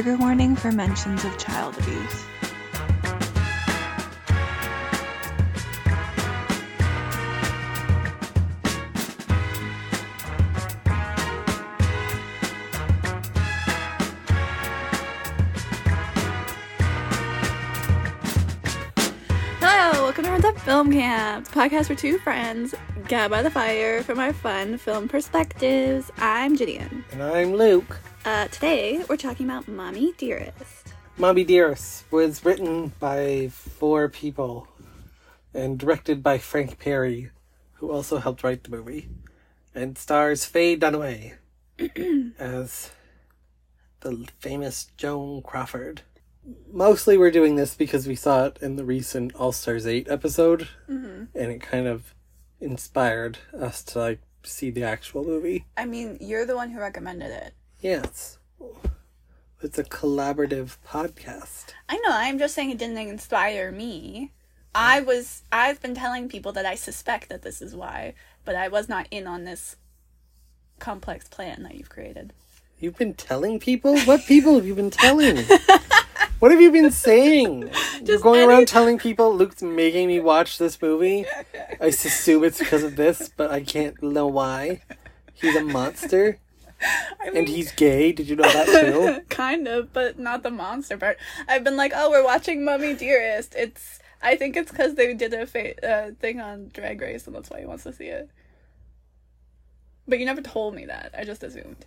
[0.00, 2.24] Trigger warning for mentions of child abuse.
[19.60, 22.74] Hello, welcome to Friends at Film Camp, podcast for two friends
[23.06, 26.10] gather by the fire from our fun film perspectives.
[26.16, 27.04] I'm Gideon.
[27.12, 28.00] And I'm Luke.
[28.30, 30.94] Uh, today we're talking about Mommie Dearest.
[31.18, 34.68] Mommie Dearest was written by four people
[35.52, 37.32] and directed by Frank Perry,
[37.72, 39.08] who also helped write the movie,
[39.74, 41.38] and stars Faye Dunaway
[42.38, 42.92] as
[43.98, 46.02] the famous Joan Crawford.
[46.72, 50.68] Mostly we're doing this because we saw it in the recent All Stars 8 episode,
[50.86, 52.14] and it kind of
[52.60, 55.64] inspired us to like see the actual movie.
[55.76, 57.54] I mean, you're the one who recommended it.
[57.80, 58.38] Yes.
[59.62, 61.72] It's a collaborative podcast.
[61.88, 64.32] I know, I'm just saying it didn't inspire me.
[64.74, 68.14] I was, I've been telling people that I suspect that this is why,
[68.44, 69.76] but I was not in on this
[70.78, 72.32] complex plan that you've created.
[72.78, 73.98] You've been telling people?
[74.00, 75.36] What people have you been telling?
[76.38, 77.70] what have you been saying?
[78.04, 81.26] You're going any- around telling people Luke's making me watch this movie.
[81.80, 84.82] I assume it's because of this, but I can't know why.
[85.34, 86.38] He's a monster.
[87.34, 88.12] and he's gay.
[88.12, 89.22] Did you know that too?
[89.28, 91.18] kind of, but not the monster part.
[91.48, 93.54] I've been like, oh, we're watching Mommie Dearest.
[93.54, 97.34] It's, I think it's because they did a fa- uh, thing on Drag Race, and
[97.34, 98.30] that's why he wants to see it.
[100.08, 101.14] But you never told me that.
[101.16, 101.86] I just assumed.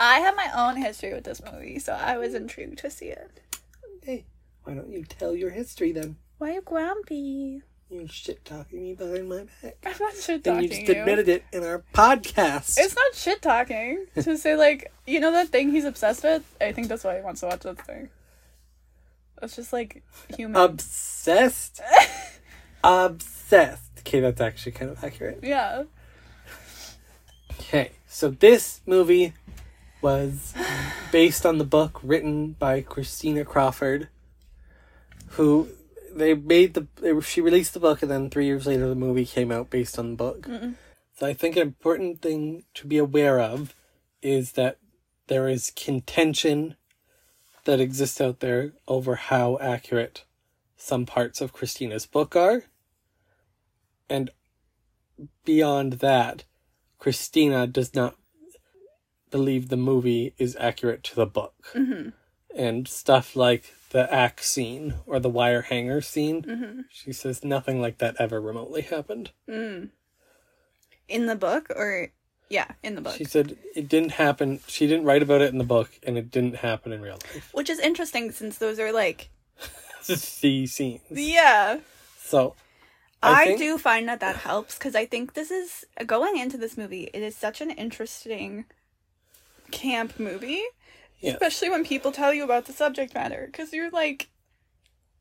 [0.00, 3.40] I have my own history with this movie, so I was intrigued to see it.
[4.02, 4.24] hey,
[4.64, 6.16] why don't you tell your history then?
[6.38, 7.62] Why are you grumpy?
[7.94, 9.76] You shit talking me behind my back.
[9.86, 11.00] I'm not shit talking you just you.
[11.00, 12.74] admitted it in our podcast.
[12.76, 16.42] It's not shit talking to say like you know that thing he's obsessed with.
[16.60, 18.08] I think that's why he wants to watch that thing.
[19.40, 20.02] It's just like
[20.36, 20.60] human.
[20.60, 21.80] Obsessed?
[22.84, 23.92] Obsessed.
[24.00, 25.38] Okay, that's actually kind of accurate.
[25.44, 25.84] yeah.
[27.52, 29.34] Okay, so this movie
[30.02, 30.52] was
[31.12, 34.08] based on the book written by Christina Crawford,
[35.28, 35.68] who
[36.14, 39.26] they made the they, she released the book and then three years later the movie
[39.26, 40.46] came out based on the book.
[41.18, 43.74] So I think an important thing to be aware of
[44.22, 44.78] is that
[45.28, 46.76] there is contention
[47.64, 50.24] that exists out there over how accurate
[50.76, 52.64] some parts of Christina's book are.
[54.08, 54.30] And
[55.44, 56.44] beyond that,
[56.98, 58.16] Christina does not
[59.30, 61.54] believe the movie is accurate to the book.
[61.74, 62.10] Mm-hmm.
[62.56, 66.80] And stuff like the axe scene or the wire hanger scene, Mm-hmm.
[66.90, 69.30] she says nothing like that ever remotely happened.
[69.48, 69.90] Mm.
[71.08, 72.10] In the book, or
[72.50, 74.58] yeah, in the book, She said it didn't happen.
[74.66, 77.50] She didn't write about it in the book, and it didn't happen in real life.
[77.54, 79.30] which is interesting since those are like
[80.06, 81.00] the scenes.
[81.10, 81.78] yeah.
[82.18, 82.54] So,
[83.22, 86.56] I, I think- do find that that helps because I think this is going into
[86.58, 87.10] this movie.
[87.14, 88.64] It is such an interesting
[89.70, 90.62] camp movie,
[91.24, 91.32] Yeah.
[91.32, 94.28] especially when people tell you about the subject matter because you're like,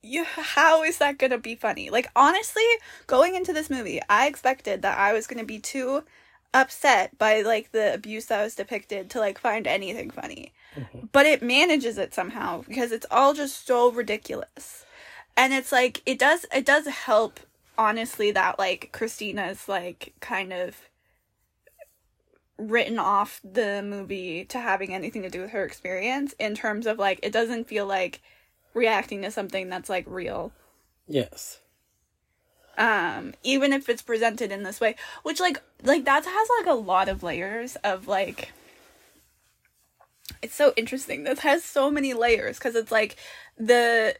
[0.02, 1.90] you how is that gonna be funny?
[1.90, 2.66] Like honestly,
[3.08, 6.03] going into this movie, I expected that I was gonna be too
[6.53, 10.53] upset by like the abuse that was depicted to like find anything funny.
[10.75, 11.08] Mm-hmm.
[11.12, 14.86] But it manages it somehow because it's all just so ridiculous.
[15.36, 17.40] And it's like it does it does help
[17.78, 20.90] honestly that like Christina's like kind of
[22.69, 26.97] written off the movie to having anything to do with her experience in terms of
[27.00, 28.22] like it doesn't feel like
[28.74, 30.51] reacting to something that's like real
[31.07, 31.59] yes.
[32.78, 36.78] um even if it's presented in this way which like like that has like a
[36.78, 38.51] lot of layers of like
[40.41, 43.16] it's so interesting this has so many layers because it's like
[43.57, 44.16] the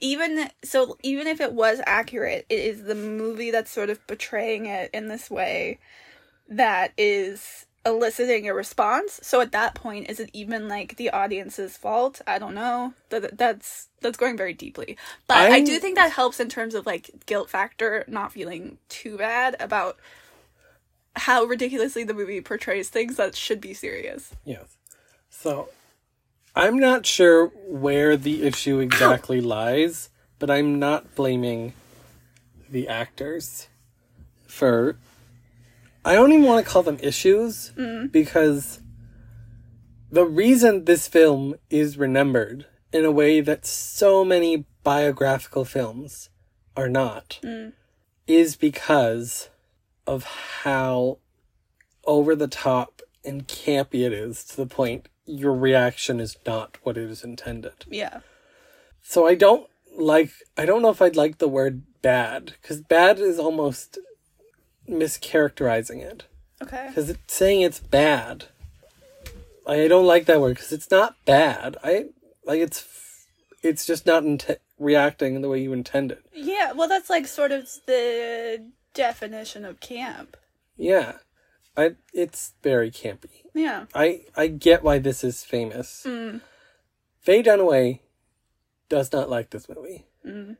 [0.00, 4.66] even so even if it was accurate it is the movie that's sort of portraying
[4.66, 5.78] it in this way
[6.48, 11.78] that is eliciting a response so at that point is it even like the audience's
[11.78, 15.96] fault i don't know that that's that's going very deeply but i I'm- do think
[15.96, 19.96] that helps in terms of like guilt factor not feeling too bad about
[21.16, 24.76] how ridiculously the movie portrays things that should be serious Yes.
[25.30, 25.68] So,
[26.54, 31.72] I'm not sure where the issue exactly lies, but I'm not blaming
[32.68, 33.68] the actors
[34.46, 34.96] for.
[36.04, 38.06] I don't even want to call them issues mm-hmm.
[38.06, 38.80] because
[40.10, 46.30] the reason this film is remembered in a way that so many biographical films
[46.76, 47.72] are not mm.
[48.26, 49.50] is because
[50.06, 50.24] of
[50.62, 51.18] how
[52.04, 56.96] over the top and campy it is to the point your reaction is not what
[56.96, 57.84] it is intended.
[57.88, 58.20] Yeah.
[59.02, 63.18] So I don't like I don't know if I'd like the word bad cuz bad
[63.20, 63.98] is almost
[64.90, 66.24] mischaracterizing it
[66.62, 66.90] Okay.
[66.94, 68.46] cuz it's saying it's bad.
[69.66, 71.76] I don't like that word cuz it's not bad.
[71.82, 72.06] I
[72.44, 73.26] like it's
[73.62, 76.18] it's just not int- reacting in the way you intended.
[76.32, 78.64] Yeah, well, that's like sort of the
[78.94, 80.36] definition of camp.
[80.76, 81.18] Yeah.
[81.76, 83.44] I it's very campy.
[83.54, 83.86] Yeah.
[83.94, 86.02] I I get why this is famous.
[86.06, 86.40] Mm.
[87.20, 88.00] Faye Dunaway
[88.88, 90.06] does not like this movie.
[90.26, 90.56] Mm.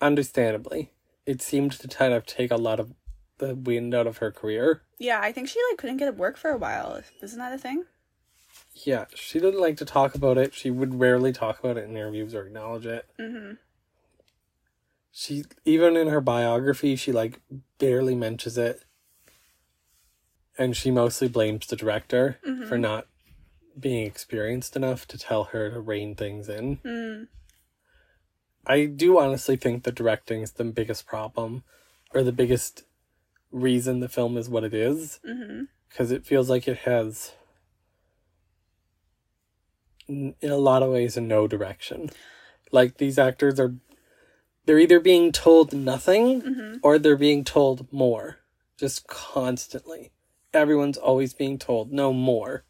[0.00, 0.90] Understandably,
[1.26, 2.92] it seemed to kind of take a lot of
[3.42, 4.82] the wind out of her career.
[4.98, 7.02] Yeah, I think she like couldn't get work for a while.
[7.20, 7.84] Isn't that a thing?
[8.74, 10.54] Yeah, she didn't like to talk about it.
[10.54, 13.06] She would rarely talk about it in interviews or acknowledge it.
[13.18, 13.54] Mm-hmm.
[15.10, 17.40] She even in her biography, she like
[17.78, 18.84] barely mentions it.
[20.56, 23.06] And she mostly blames the director for not
[23.78, 26.76] being experienced enough to tell her to rein things in.
[26.84, 27.28] Mm.
[28.66, 31.64] I do honestly think the directing is the biggest problem,
[32.14, 32.84] or the biggest
[33.52, 35.64] reason the film is what it is, Mm-hmm.
[35.88, 37.32] because it feels like it has,
[40.08, 42.10] in a lot of ways, a no direction.
[42.70, 43.74] Like these actors are,
[44.64, 46.76] they're either being told nothing Mm-hmm.
[46.82, 48.38] or they're being told more,
[48.78, 50.10] just constantly.
[50.54, 52.64] Everyone's always being told no more.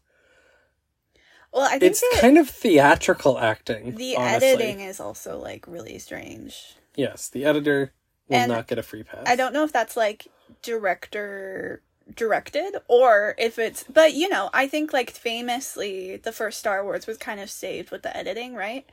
[1.53, 3.95] Well, I think It's kind of theatrical acting.
[3.95, 4.47] the honestly.
[4.47, 6.75] editing is also like really strange.
[6.95, 7.93] Yes, the editor
[8.27, 9.23] will And not get a free pass.
[9.27, 10.27] I don't know if that's like
[10.61, 11.81] director
[12.15, 17.07] directed or if it's but you know, I think like famously the first Star Wars
[17.07, 18.85] was kind of saved with the editing, right?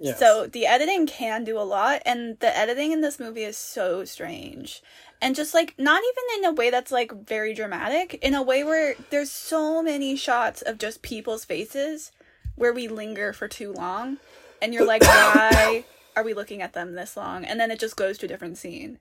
[0.00, 0.18] Yes.
[0.18, 4.04] So the editing can do a lot and the editing in this movie is so
[4.04, 4.82] strange.
[5.20, 8.62] And just like not even in a way that's like very dramatic, in a way
[8.62, 12.12] where there's so many shots of just people's faces
[12.54, 14.18] where we linger for too long
[14.62, 17.44] and you're like why are we looking at them this long?
[17.44, 18.98] And then it just goes to a different scene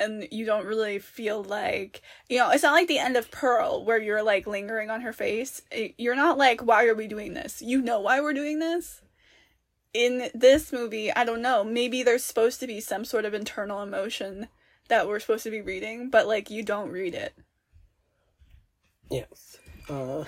[0.00, 3.84] and you don't really feel like you know it's not like the end of pearl
[3.84, 5.62] where you're like lingering on her face
[5.98, 9.02] you're not like why are we doing this you know why we're doing this
[9.92, 13.82] in this movie i don't know maybe there's supposed to be some sort of internal
[13.82, 14.48] emotion
[14.88, 17.34] that we're supposed to be reading but like you don't read it
[19.10, 19.58] Yes.
[19.88, 20.24] Uh,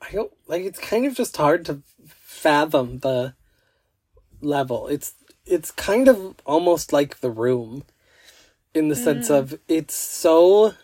[0.00, 0.62] I don't like.
[0.64, 3.34] It's kind of just hard to fathom the
[4.40, 4.88] level.
[4.88, 7.84] It's it's kind of almost like the room,
[8.74, 9.38] in the sense mm.
[9.38, 10.74] of it's so.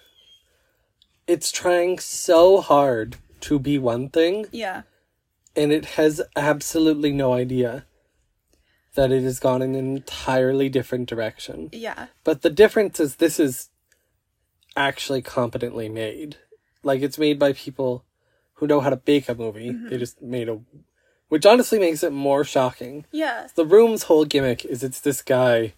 [1.26, 4.82] It's trying so hard to be one thing, yeah
[5.56, 7.86] and it has absolutely no idea
[8.94, 11.68] that it has gone in an entirely different direction.
[11.72, 13.70] yeah But the difference is this is
[14.76, 16.36] actually competently made.
[16.82, 18.04] Like it's made by people
[18.54, 19.70] who know how to bake a movie.
[19.70, 19.88] Mm-hmm.
[19.88, 20.60] They just made a
[21.28, 23.06] which honestly makes it more shocking.
[23.12, 25.74] yeah The room's whole gimmick is it's this guy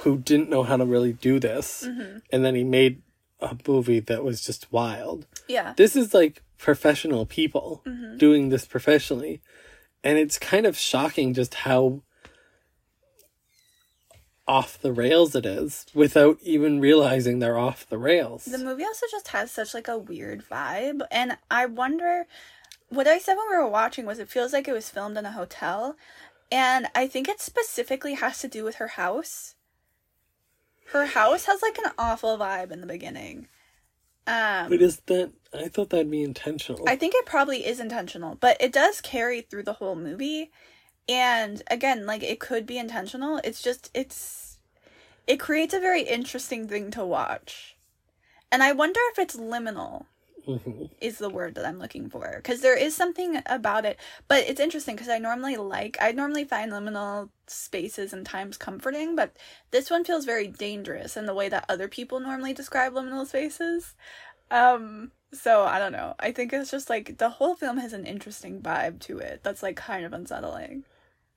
[0.00, 2.18] who didn't know how to really do this mm-hmm.
[2.30, 3.02] and then he made
[3.40, 5.26] a movie that was just wild.
[5.48, 8.16] yeah This is like professional people mm-hmm.
[8.16, 9.40] doing this professionally.
[10.02, 12.02] And it's kind of shocking just how
[14.48, 18.44] off the rails it is without even realizing they're off the rails.
[18.44, 22.26] The movie also just has such like a weird vibe, and I wonder
[22.88, 25.26] what I said when we were watching was it feels like it was filmed in
[25.26, 25.96] a hotel,
[26.52, 29.55] and I think it specifically has to do with her house.
[30.92, 33.48] Her house has like an awful vibe in the beginning.
[34.26, 36.84] Um, but is that I thought that'd be intentional.
[36.88, 40.50] I think it probably is intentional, but it does carry through the whole movie.
[41.08, 43.40] And again, like it could be intentional.
[43.44, 44.58] It's just it's
[45.26, 47.76] it creates a very interesting thing to watch.
[48.50, 50.06] And I wonder if it's liminal
[50.46, 50.90] Mhm.
[51.00, 53.98] is the word that I'm looking for because there is something about it.
[54.28, 59.16] But it's interesting because I normally like I normally find liminal spaces and times comforting,
[59.16, 59.36] but
[59.72, 63.94] this one feels very dangerous in the way that other people normally describe liminal spaces.
[64.50, 66.14] Um so I don't know.
[66.20, 69.62] I think it's just like the whole film has an interesting vibe to it that's
[69.62, 70.84] like kind of unsettling.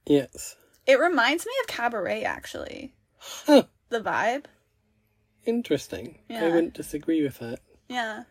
[0.05, 0.55] Yes.
[0.85, 2.93] It reminds me of Cabaret actually.
[3.17, 3.63] Huh.
[3.89, 4.45] The vibe.
[5.45, 6.19] Interesting.
[6.29, 6.45] Yeah.
[6.45, 7.59] I wouldn't disagree with that.
[7.87, 8.23] Yeah.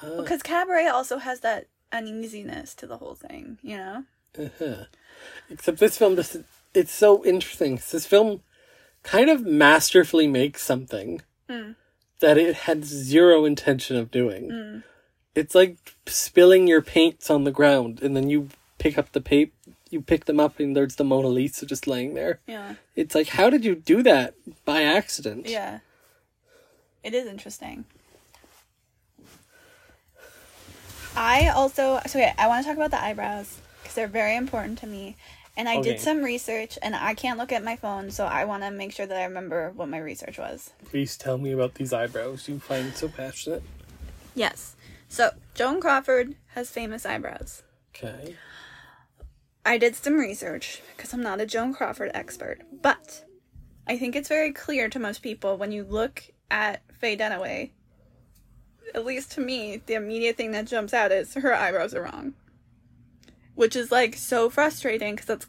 [0.00, 4.04] Because Cabaret also has that uneasiness to the whole thing, you know?
[4.38, 4.84] uh-huh.
[5.50, 6.36] Except this film just
[6.72, 7.80] it's so interesting.
[7.90, 8.42] This film
[9.02, 11.74] kind of masterfully makes something Mm.
[12.20, 14.50] that it had zero intention of doing.
[14.50, 14.82] Mm.
[15.34, 19.52] It's like spilling your paints on the ground and then you pick up the paint
[19.90, 22.38] you pick them up and there's the Mona Lisa just laying there.
[22.46, 22.76] Yeah.
[22.94, 25.48] It's like how did you do that by accident?
[25.48, 25.80] Yeah.
[27.02, 27.86] It is interesting.
[31.16, 34.78] I also so okay, I want to talk about the eyebrows because they're very important
[34.80, 35.16] to me.
[35.56, 35.90] And I Okay.
[35.90, 38.92] did some research, and I can't look at my phone, so I want to make
[38.92, 40.70] sure that I remember what my research was.
[40.84, 43.62] Please tell me about these eyebrows you find so passionate.
[44.34, 44.76] Yes.
[45.08, 47.62] So Joan Crawford has famous eyebrows.
[47.94, 48.36] Okay.
[49.66, 53.24] I did some research because I'm not a Joan Crawford expert, but
[53.86, 57.70] I think it's very clear to most people when you look at Faye Dunaway.
[58.94, 62.34] At least to me, the immediate thing that jumps out is her eyebrows are wrong,
[63.54, 65.46] which is like so frustrating because that's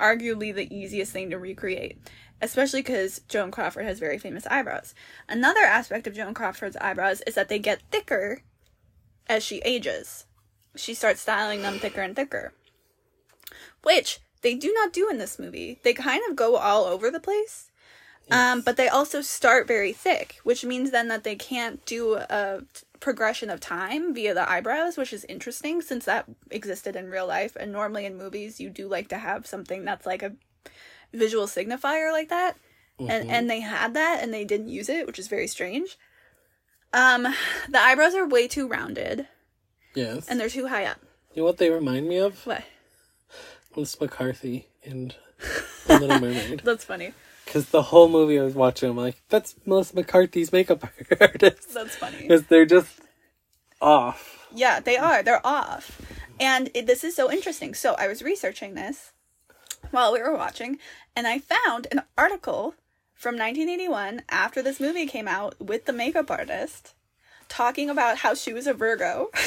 [0.00, 1.98] arguably the easiest thing to recreate,
[2.40, 4.94] especially because Joan Crawford has very famous eyebrows.
[5.28, 8.42] Another aspect of Joan Crawford's eyebrows is that they get thicker
[9.28, 10.26] as she ages.
[10.74, 12.52] She starts styling them thicker and thicker
[13.82, 15.78] which they do not do in this movie.
[15.82, 17.70] They kind of go all over the place.
[18.32, 22.62] Um, but they also start very thick, which means then that they can't do a
[22.72, 27.26] t- progression of time via the eyebrows, which is interesting since that existed in real
[27.26, 27.56] life.
[27.56, 30.32] And normally in movies, you do like to have something that's like a
[31.12, 32.56] visual signifier like that.
[32.98, 35.98] And and they had that and they didn't use it, which is very strange.
[36.92, 37.22] Um,
[37.68, 39.26] the eyebrows are way too rounded
[39.94, 40.28] Yes.
[40.28, 40.98] and they're too high up.
[41.34, 42.46] you know what they remind me of?
[42.46, 42.62] What?
[43.74, 45.14] Melissa McCarthy and
[45.86, 46.60] The Little Mermaid.
[46.64, 47.12] That's funny.
[47.44, 50.88] Because the whole movie I was watching, I'm like, that's Melissa McCarthy's makeup
[51.20, 51.74] artist.
[51.74, 52.22] That's funny.
[52.22, 53.00] Because they're just
[53.80, 54.48] off.
[54.54, 55.22] Yeah, they are.
[55.22, 56.00] They're off.
[56.40, 57.74] And it, this is so interesting.
[57.74, 59.12] So I was researching this
[59.90, 60.78] while we were watching,
[61.14, 62.74] and I found an article
[63.14, 66.94] from 1981 after this movie came out with the makeup artist
[67.48, 69.28] talking about how she was a Virgo.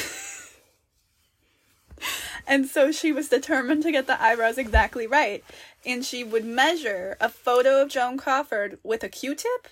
[2.47, 5.43] and so she was determined to get the eyebrows exactly right.
[5.85, 9.67] And she would measure a photo of Joan Crawford with a Q tip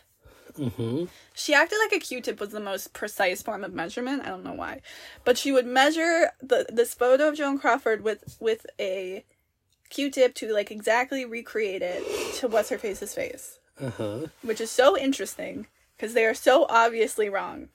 [0.58, 1.06] Mm-hmm.
[1.34, 4.22] she acted like a Q-tip was the most precise form of measurement.
[4.24, 4.82] I don't know why,
[5.24, 9.26] but she would measure the this photo of Joan Crawford with with a
[9.90, 12.04] Q-tip to like exactly recreate it
[12.36, 14.28] to what's her face's face, Uh-huh.
[14.44, 15.66] which is so interesting
[15.98, 17.70] because they are so obviously wrong.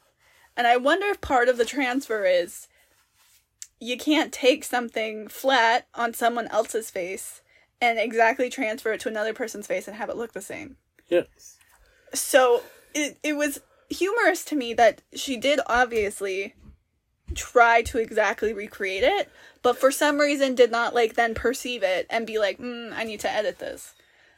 [0.56, 2.68] And I wonder if part of the transfer is
[3.80, 7.42] you can't take something flat on someone else's face
[7.80, 10.76] and exactly transfer it to another person's face and have it look the same
[11.08, 11.56] Yes.
[12.12, 12.62] so
[12.94, 16.54] it it was humorous to me that she did obviously
[17.34, 19.30] try to exactly recreate it,
[19.62, 23.04] but for some reason did not like then perceive it and be like, mm, I
[23.04, 23.94] need to edit this.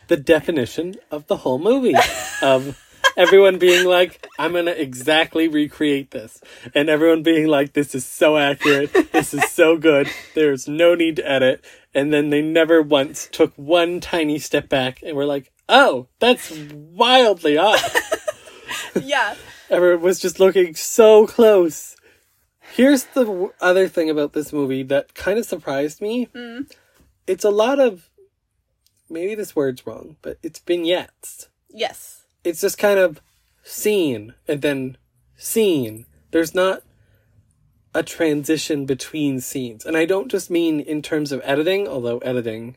[0.09, 1.95] The definition of the whole movie
[2.43, 2.81] of
[3.17, 6.41] everyone being like, I'm gonna exactly recreate this.
[6.75, 8.93] And everyone being like, this is so accurate.
[9.13, 10.09] This is so good.
[10.35, 11.65] There's no need to edit.
[11.95, 16.51] And then they never once took one tiny step back and were like, oh, that's
[16.73, 17.97] wildly off.
[19.05, 19.37] Yeah.
[19.69, 21.97] Everyone was just looking so close.
[22.73, 26.27] Here's the w- other thing about this movie that kind of surprised me.
[26.35, 26.71] Mm.
[27.27, 28.11] It's a lot of,
[29.09, 31.49] maybe this word's wrong, but it's vignettes.
[31.69, 32.25] yes.
[32.43, 33.21] It's just kind of
[33.63, 34.97] scene and then
[35.37, 36.07] scene.
[36.33, 36.83] There's not
[37.95, 39.85] a transition between scenes.
[39.85, 42.77] And I don't just mean in terms of editing, although editing,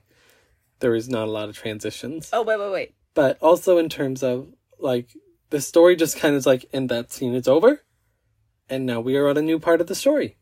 [0.79, 2.96] there is not a lot of transitions Oh wait, wait, wait.
[3.13, 4.48] but also in terms of
[4.79, 5.15] like
[5.50, 7.82] the story just kind of is like and that scene is over
[8.70, 10.36] and now we are on a new part of the story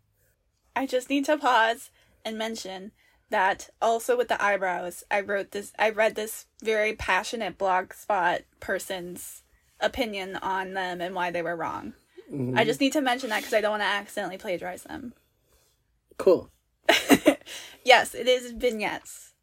[0.75, 1.91] I just need to pause
[2.25, 2.91] and mention
[3.29, 8.41] that also with the eyebrows, I wrote this I read this very passionate blog spot
[8.59, 9.43] person's
[9.79, 11.93] opinion on them and why they were wrong.
[12.31, 12.57] Mm-hmm.
[12.57, 15.13] I just need to mention that because I don't want to accidentally plagiarize them.
[16.17, 16.49] cool.
[17.83, 19.33] Yes, it is vignettes.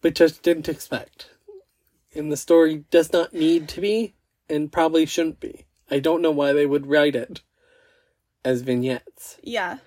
[0.00, 1.30] but just didn't expect.
[2.14, 4.14] And the story does not need to be
[4.48, 5.66] and probably shouldn't be.
[5.90, 7.42] I don't know why they would write it
[8.44, 9.38] as vignettes.
[9.42, 9.78] Yeah.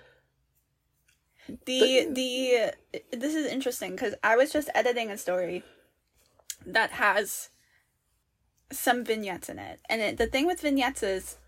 [1.48, 2.74] The the
[3.16, 5.64] this is interesting because I was just editing a story
[6.66, 7.48] that has
[8.70, 11.38] some vignettes in it, and it, the thing with vignettes is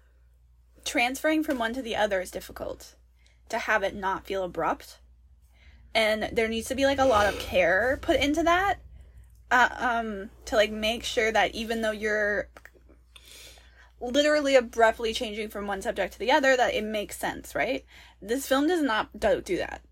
[0.85, 2.95] transferring from one to the other is difficult.
[3.50, 4.99] To have it not feel abrupt,
[5.95, 8.81] and there needs to be like a lot of care put into that,
[9.50, 12.49] uh, um, to like make sure that even though you're
[14.00, 17.85] literally abruptly changing from one subject to the other that it makes sense right?
[18.21, 19.83] This film does not do, do that.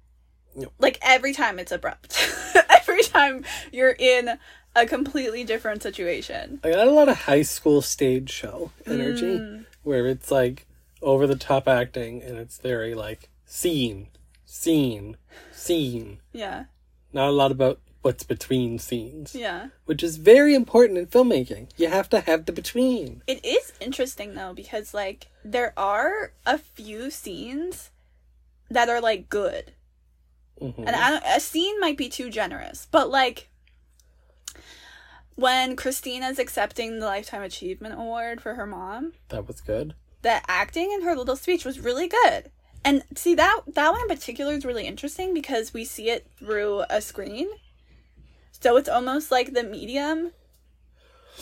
[0.55, 0.71] No.
[0.79, 2.29] like every time it's abrupt.
[2.69, 4.39] Every time you're in
[4.77, 6.61] a completely different situation.
[6.63, 10.67] I got a lot of high school stage show energy where it's like
[11.03, 14.09] over the top acting and it's very like scene
[14.45, 15.17] scene
[15.51, 16.65] scene yeah
[17.13, 21.71] not a lot about what's between scenes, yeah which is very important in filmmaking.
[21.77, 23.23] You have to have the between.
[23.27, 27.91] it is interesting though because like there are a few scenes
[28.71, 29.73] that are like good.
[30.61, 30.79] Mhm.
[30.79, 33.49] And I don't, a scene might be too generous, but like
[35.35, 39.95] when Christina's accepting the Lifetime Achievement Award for her mom, that was good.
[40.23, 42.51] The acting in her little speech was really good.
[42.85, 46.85] And see that that one in particular is really interesting because we see it through
[46.91, 47.49] a screen.
[48.51, 50.33] So it's almost like the medium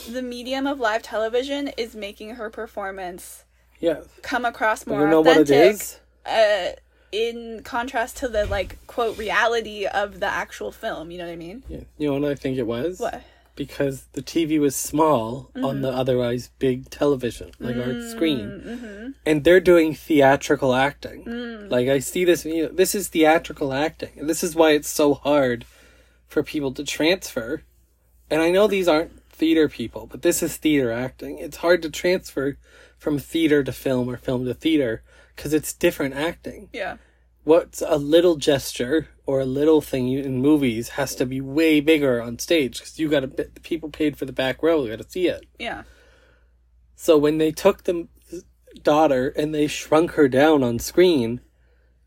[0.08, 3.44] the medium of live television is making her performance
[3.80, 4.02] Yeah.
[4.22, 5.80] come across more you know authentic
[6.25, 6.70] uh
[7.12, 11.37] in contrast to the like quote reality of the actual film, you know what I
[11.37, 11.64] mean?
[11.68, 11.80] Yeah.
[11.99, 13.00] You know what I think it was?
[13.00, 13.22] What?
[13.57, 15.64] Because the TV was small Mm-hmm.
[15.64, 18.62] on the otherwise big television, like our screen.
[18.64, 19.11] Mm-hmm.
[19.26, 21.25] And they're doing theatrical acting.
[21.25, 21.71] Mm.
[21.71, 24.11] Like I see this, you know, this is theatrical acting.
[24.16, 25.64] And this is why it's so hard
[26.26, 27.62] for people to transfer.
[28.30, 31.38] And I know these aren't theater people, but this is theater acting.
[31.38, 32.57] It's hard to transfer
[32.97, 35.02] from theater to film or film to theater
[35.35, 36.69] because it's different acting.
[36.73, 36.97] Yeah.
[37.45, 42.20] what's a little gesture or a little thing in movies has to be way bigger
[42.20, 45.28] on stage because you got to people paid for the back row got to see
[45.28, 45.46] it.
[45.56, 45.84] Yeah.
[46.96, 48.08] So when they took the
[48.82, 51.42] daughter and they shrunk her down on screen,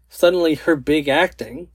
[0.10, 1.70] suddenly her big acting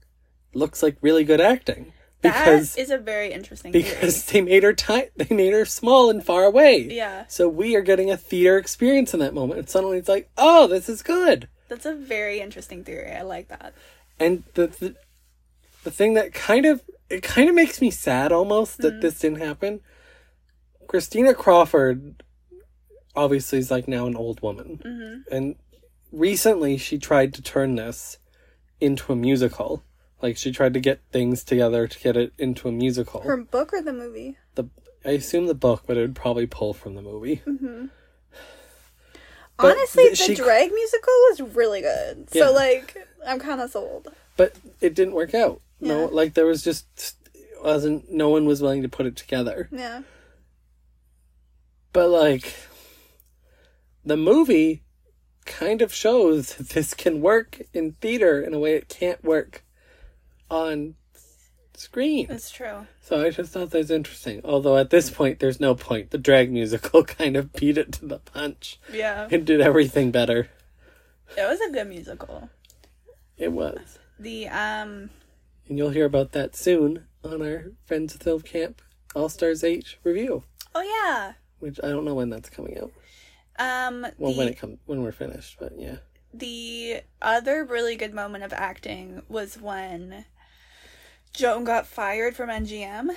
[0.53, 4.73] looks like really good acting because that is a very interesting because they made her
[4.73, 6.77] tight they made her small and far away.
[6.91, 7.25] Yeah.
[7.27, 10.67] So we are getting a theater experience in that moment, and suddenly it's like, oh,
[10.67, 11.49] this is good.
[11.69, 13.11] That's a very interesting theory.
[13.11, 13.73] I like that.
[14.19, 14.95] and the, the
[15.83, 19.01] the thing that kind of it kind of makes me sad almost that mm-hmm.
[19.01, 19.81] this didn't happen.
[20.87, 22.23] Christina crawford
[23.15, 24.79] obviously is like now an old woman.
[24.83, 25.35] Mm-hmm.
[25.35, 25.55] And
[26.11, 28.17] recently she tried to turn this
[28.79, 29.83] into a musical.
[30.21, 33.21] Like she tried to get things together to get it into a musical.
[33.21, 34.37] Her book or the movie?
[34.55, 34.65] the
[35.05, 37.41] i assume the book but it would probably pull from the movie.
[37.45, 37.85] Mm-hmm.
[39.57, 42.29] But Honestly, th- the she- drag musical was really good.
[42.31, 42.45] Yeah.
[42.45, 42.95] So like,
[43.27, 44.07] I'm kind of sold.
[44.37, 47.15] but it didn't work out no like there was just
[47.63, 50.01] wasn't no one was willing to put it together Yeah.
[51.91, 52.53] But like
[54.05, 54.83] the movie
[55.45, 59.63] kind of shows that this can work in theater in a way it can't work
[60.49, 60.95] on
[61.75, 62.27] screen.
[62.29, 62.87] It's true.
[63.01, 64.41] So I just thought that was interesting.
[64.43, 66.11] Although at this point there's no point.
[66.11, 69.27] The drag musical kind of beat it to the punch Yeah.
[69.31, 70.49] and did everything better.
[71.37, 72.49] It was a good musical.
[73.37, 73.99] It was.
[74.19, 75.09] The um
[75.69, 78.81] And you'll hear about that soon on our Friends at Film Camp
[79.15, 80.43] All Stars 8 review.
[80.75, 81.33] Oh yeah.
[81.59, 82.91] Which I don't know when that's coming out.
[83.59, 85.97] Um Well the when it comes when we're finished, but yeah.
[86.33, 90.25] the other really good moment of acting was when
[91.33, 93.09] Joan got fired from MGM.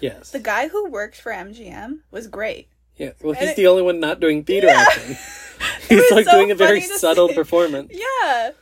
[0.00, 0.30] Yes.
[0.30, 2.68] The guy who worked for MGM was great.
[2.96, 4.84] Yeah, well, he's it- the only one not doing theater Yeah.
[4.88, 5.16] acting.
[5.88, 7.34] He's like so doing a very subtle see.
[7.34, 7.92] performance.
[7.92, 8.52] Yeah.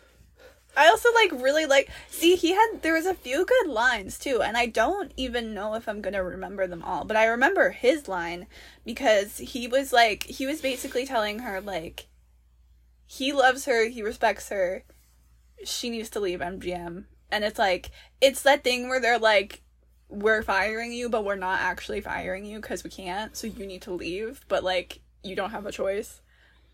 [0.79, 4.43] I also like really like see he had there was a few good lines too
[4.43, 7.71] and I don't even know if I'm going to remember them all but I remember
[7.71, 8.47] his line
[8.87, 12.07] because he was like he was basically telling her like
[13.11, 14.85] he loves her, he respects her.
[15.65, 17.05] She needs to leave MGM.
[17.33, 19.63] And it's like it's that thing where they're like
[20.09, 23.83] we're firing you but we're not actually firing you cuz we can't so you need
[23.83, 26.23] to leave but like you don't have a choice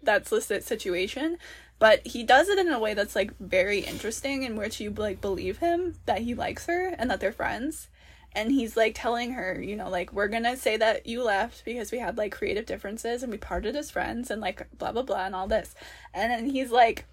[0.05, 1.37] that's the situation
[1.79, 5.21] but he does it in a way that's like very interesting in which you like
[5.21, 7.89] believe him that he likes her and that they're friends.
[8.37, 11.93] And he's like telling her you know like we're gonna say that you left because
[11.93, 15.27] we had like creative differences and we parted as friends and like blah blah blah
[15.27, 15.75] and all this.
[16.13, 17.07] And then he's like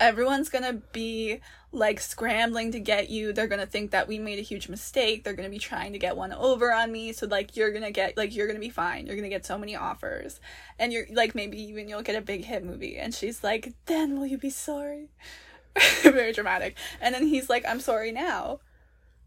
[0.00, 1.40] everyone's gonna be
[1.72, 3.32] like scrambling to get you.
[3.32, 5.24] They're gonna think that we made a huge mistake.
[5.24, 7.12] They're gonna be trying to get one over on me.
[7.12, 9.06] So like you're gonna get like you're gonna be fine.
[9.06, 10.40] You're gonna get so many offers.
[10.78, 12.96] And you're like maybe even you'll get a big hit movie.
[12.96, 15.08] And she's like then will you be sorry?
[16.02, 16.76] Very dramatic.
[17.00, 18.60] And then he's like i'm sorry now.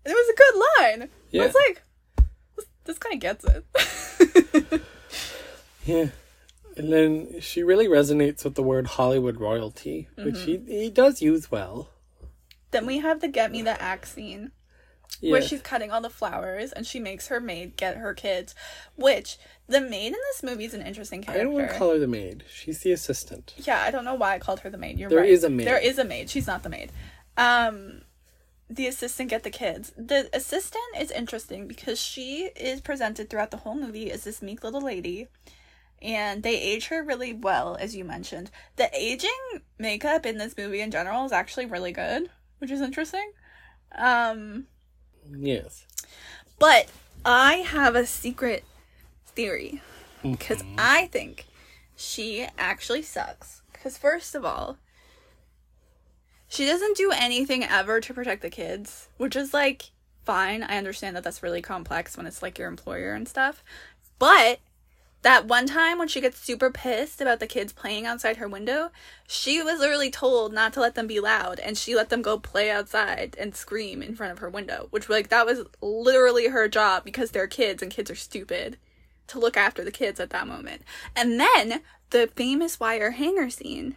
[0.04, 1.10] And it was a good line.
[1.30, 1.46] Yeah.
[1.46, 1.84] it's like
[2.56, 4.82] this, this guy gets it.
[5.86, 6.08] Yeah.
[6.84, 10.72] And then she really resonates with the word Hollywood royalty, which he, Mm-hmm.
[10.72, 11.90] he does use well.
[12.72, 14.52] then we have the get me the axe scene
[15.20, 15.34] Yeah.
[15.34, 18.56] where she's cutting all the flowers and she makes her maid get her kids
[18.96, 21.42] which the maid in this movie is an interesting character.
[21.42, 22.44] I don't want to call her the maid.
[22.52, 23.54] She's the assistant.
[23.58, 25.50] yeah i don't know why i called her the maid you're There right is a
[25.50, 25.68] maid.
[25.68, 26.92] there is a maid she's not the maid
[27.38, 28.02] um
[28.70, 33.58] the assistant get the kids the assistant is interesting because she is presented throughout the
[33.58, 35.28] whole movie as this meek little lady
[36.02, 40.82] and they age her really well as you mentioned the aging makeup in this movie
[40.82, 43.32] in general is actually really good which is interesting
[43.98, 44.66] um
[45.38, 45.86] Yes.
[46.60, 46.90] but
[47.24, 48.64] I have a secret
[49.28, 49.82] theory
[50.24, 51.46] because I think
[51.96, 53.62] she actually sucks.
[53.72, 54.78] Because first of all,
[56.48, 59.92] She doesn't do anything ever to protect the kids, which is like
[60.26, 60.64] fine.
[60.64, 63.64] I understand that that's really complex when it's like your employer and stuff.
[64.20, 64.60] But
[65.24, 68.90] that one time when she gets super pissed about the kids playing outside her window,
[69.28, 72.40] she was literally told not to let them be loud and she let them go
[72.40, 76.68] play outside and scream in front of her window, which like that was literally her
[76.68, 78.78] job because they're kids and kids are stupid
[79.28, 80.82] to look after the kids at that moment.
[81.16, 83.96] And then the famous wire hanger scene.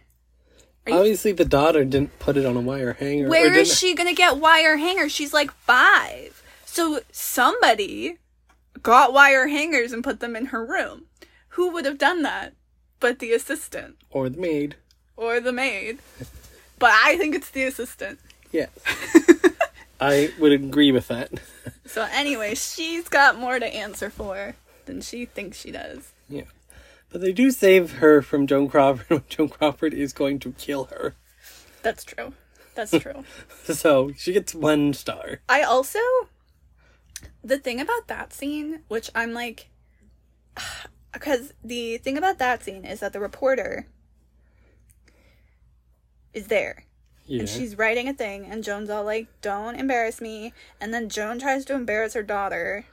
[0.87, 3.27] You- Obviously, the daughter didn't put it on a wire hanger.
[3.27, 5.11] Where is didn't- she gonna get wire hangers?
[5.11, 6.43] She's like five.
[6.65, 8.17] So somebody
[8.83, 11.05] got wire hangers and put them in her room.
[11.55, 12.53] Who would have done that?
[12.99, 14.75] But the assistant Or the maid.
[15.17, 15.99] or the maid.
[16.79, 18.19] But I think it's the assistant.
[18.51, 18.69] Yes.
[19.99, 21.31] I would agree with that.
[21.85, 26.11] So anyway, she's got more to answer for than she thinks she does.
[26.29, 26.43] Yeah.
[27.09, 30.85] But they do save her from Joan Crawford when Joan Crawford is going to kill
[30.85, 31.15] her.
[31.81, 32.33] That's true.
[32.75, 33.23] That's true.
[33.63, 35.39] So she gets one star.
[35.47, 35.99] I also
[37.43, 39.69] the thing about that scene, which I'm like
[41.15, 43.87] because the thing about that scene is that the reporter
[46.33, 46.85] is there
[47.25, 47.39] Yeah.
[47.41, 51.39] and she's writing a thing and Joan's all like, Don't embarrass me and then Joan
[51.39, 52.85] tries to embarrass her daughter.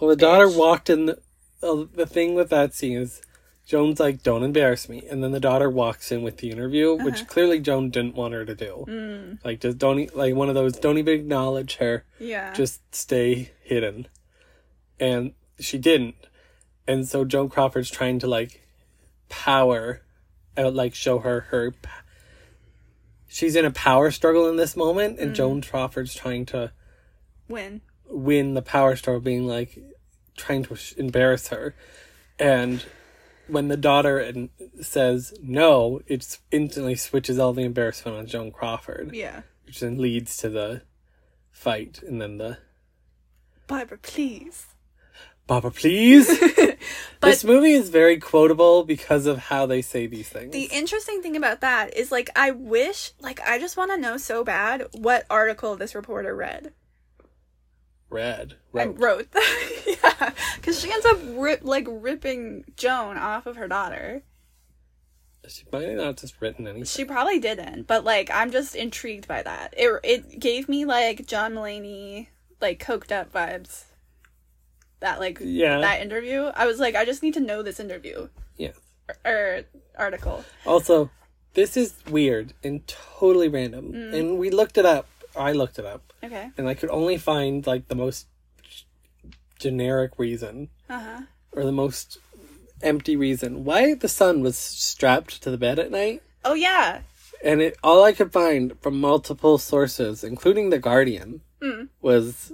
[0.00, 1.06] well, the daughter walked in.
[1.06, 1.18] The,
[1.62, 3.20] uh, the thing with that scene is
[3.66, 5.04] Joan's like, don't embarrass me.
[5.10, 7.04] And then the daughter walks in with the interview, Uh-huh.
[7.04, 8.84] which clearly Joan didn't want her to do.
[8.88, 9.44] Mm.
[9.44, 12.04] Like, just don't, like one of those, don't even acknowledge her.
[12.18, 12.54] Yeah.
[12.54, 14.06] just stay hidden.
[14.98, 16.14] And she didn't.
[16.88, 18.66] And so Joan Crawford's trying to like
[19.28, 20.02] power
[20.56, 21.72] out like show her her
[23.28, 25.34] she's in a power struggle in this moment and mm.
[25.34, 26.72] Joan Crawford's trying to
[27.46, 27.82] win.
[28.08, 29.78] win the power struggle being like
[30.36, 31.74] trying to embarrass her.
[32.38, 32.84] And
[33.46, 34.48] when the daughter and
[34.80, 39.42] says no, it instantly switches all the embarrassment on Joan Crawford, Yeah.
[39.66, 40.82] which then leads to the
[41.50, 42.58] fight and then the
[43.66, 44.68] Barbara, please.
[45.48, 46.30] Baba, please.
[47.20, 50.52] This movie is very quotable because of how they say these things.
[50.52, 54.16] The interesting thing about that is like I wish like I just want to know
[54.16, 56.72] so bad what article this reporter read.
[58.08, 58.54] Red.
[58.74, 59.00] I Road.
[59.00, 59.28] wrote.
[59.86, 64.22] yeah, because she ends up rip, like ripping Joan off of her daughter.
[65.48, 66.84] She might have not just written anything.
[66.84, 69.74] She probably didn't, but like I'm just intrigued by that.
[69.76, 72.28] It it gave me like John Mulaney
[72.60, 73.86] like coked up vibes.
[75.00, 75.78] That like Yeah.
[75.80, 76.50] that interview.
[76.54, 78.72] I was like, I just need to know this interview Yeah.
[79.24, 79.64] or, or
[79.96, 80.44] article.
[80.66, 81.10] Also,
[81.54, 83.92] this is weird and totally random.
[83.92, 84.14] Mm.
[84.14, 85.06] And we looked it up.
[85.36, 86.12] I looked it up.
[86.22, 86.50] Okay.
[86.58, 88.26] And I could only find like the most
[88.62, 88.84] g-
[89.58, 91.20] generic reason Uh huh.
[91.52, 92.18] or the most
[92.82, 96.22] empty reason why the son was strapped to the bed at night.
[96.44, 97.00] Oh yeah.
[97.42, 101.88] And it all I could find from multiple sources, including the Guardian, Mm.
[102.00, 102.52] was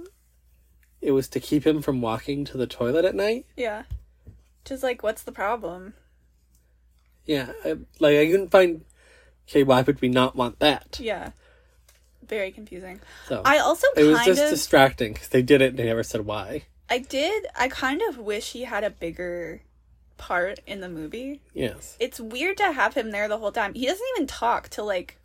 [1.05, 3.45] it was to keep him from walking to the toilet at night.
[3.55, 3.83] Yeah.
[4.63, 5.93] Just like, what's the problem?
[7.25, 8.83] Yeah, I, like I couldn't find.
[9.47, 10.99] Okay, why would we not want that?
[11.01, 11.31] Yeah.
[12.27, 12.99] Very confusing.
[13.27, 16.01] So I also it was just of distracting because they did it and they never
[16.03, 16.63] said why.
[16.89, 19.61] I did I kind of wish he had a bigger
[20.17, 21.41] part in the movie.
[21.53, 23.75] Yes, It's weird to have him there the whole time.
[23.75, 25.17] He doesn't even talk till like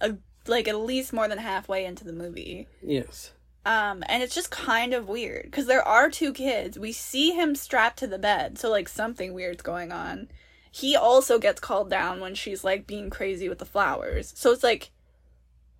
[0.00, 0.14] a
[0.46, 2.68] like at least more than halfway into the movie.
[2.82, 3.32] yes,
[3.66, 6.78] Um and it's just kind of weird cuz there are two kids.
[6.78, 10.28] We see him strapped to the bed, so like something weird's going on.
[10.70, 14.32] He also gets called down when she's like being crazy with the flowers.
[14.36, 14.90] So it's like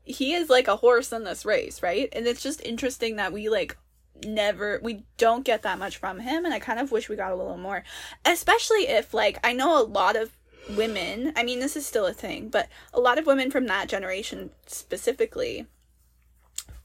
[0.04, 2.08] he is like a horse in this race, right?
[2.12, 3.76] And it's just interesting that we like
[4.24, 7.32] never we don't get that much from him and I kind of wish we got
[7.32, 7.84] a little more.
[8.24, 10.36] Especially if like I know a lot of
[10.70, 13.88] women, I mean this is still a thing, but a lot of women from that
[13.88, 15.66] generation specifically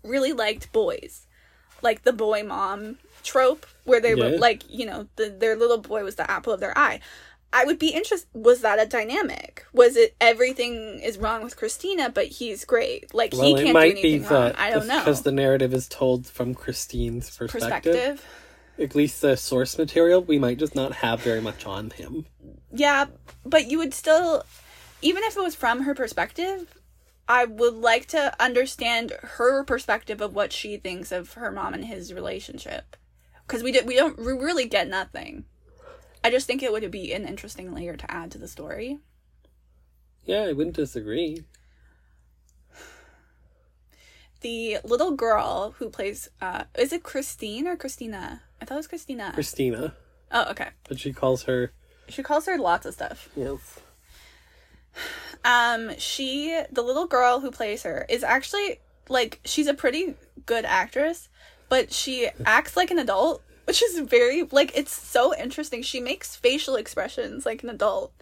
[0.03, 1.27] really liked boys.
[1.81, 6.03] Like the boy mom trope where they were like, you know, the, their little boy
[6.03, 6.99] was the apple of their eye.
[7.53, 8.29] I would be interested.
[8.33, 9.65] Was that a dynamic?
[9.73, 13.13] Was it everything is wrong with Christina, but he's great?
[13.13, 14.43] Like well, he can't do might be anything wrong.
[14.43, 14.99] that I don't know.
[14.99, 17.93] because the narrative is told from Christine's perspective.
[17.93, 18.25] perspective.
[18.79, 22.25] At least the source material, we might just not have very much on him.
[22.71, 23.07] Yeah,
[23.45, 24.43] but you would still,
[25.01, 26.73] even if it was from her perspective,
[27.31, 31.85] I would like to understand her perspective of what she thinks of her mom and
[31.85, 32.97] his relationship,
[33.47, 35.45] because we did we don't we really get nothing.
[36.25, 38.99] I just think it would be an interesting layer to add to the story.
[40.25, 41.45] Yeah, I wouldn't disagree.
[44.41, 48.41] The little girl who plays, uh, is it Christine or Christina?
[48.61, 49.31] I thought it was Christina.
[49.33, 49.95] Christina,
[50.33, 50.71] oh, okay.
[50.89, 51.71] but she calls her
[52.09, 53.29] She calls her lots of stuff.
[53.37, 53.79] yes.
[55.43, 60.65] Um, she, the little girl who plays her, is actually like she's a pretty good
[60.65, 61.29] actress,
[61.69, 65.81] but she acts like an adult, which is very like it's so interesting.
[65.81, 68.13] She makes facial expressions like an adult,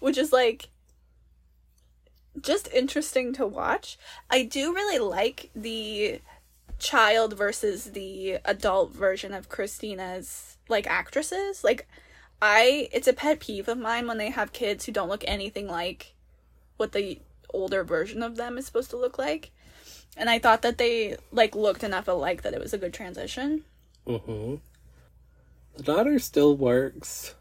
[0.00, 0.68] which is like
[2.40, 3.98] just interesting to watch.
[4.30, 6.20] I do really like the
[6.78, 11.64] child versus the adult version of Christina's like actresses.
[11.64, 11.88] Like
[12.40, 15.66] I it's a pet peeve of mine when they have kids who don't look anything
[15.66, 16.14] like
[16.78, 19.50] what the older version of them is supposed to look like.
[20.16, 23.64] And I thought that they like looked enough alike that it was a good transition.
[24.06, 24.56] Mm-hmm.
[25.76, 27.34] The daughter still works.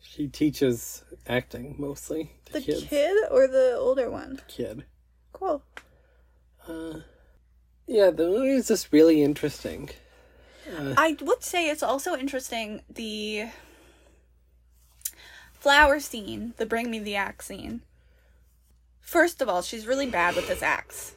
[0.00, 2.32] She teaches acting mostly.
[2.46, 2.84] to The kids.
[2.84, 4.40] kid or the older one?
[4.48, 4.84] Kid.
[5.32, 5.62] Cool.
[6.68, 7.00] Uh,
[7.86, 9.90] yeah, the movie is just really interesting.
[10.96, 13.48] I would say it's also interesting the
[15.54, 17.82] flower scene, the bring me the axe scene.
[19.12, 21.12] First of all, she's really bad with this axe.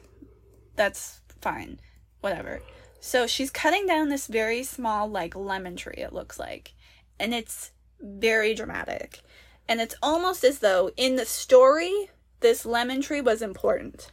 [0.74, 1.80] That's fine.
[2.20, 2.60] Whatever.
[3.00, 6.74] So she's cutting down this very small, like, lemon tree, it looks like.
[7.18, 9.20] And it's very dramatic.
[9.66, 14.12] And it's almost as though in the story, this lemon tree was important.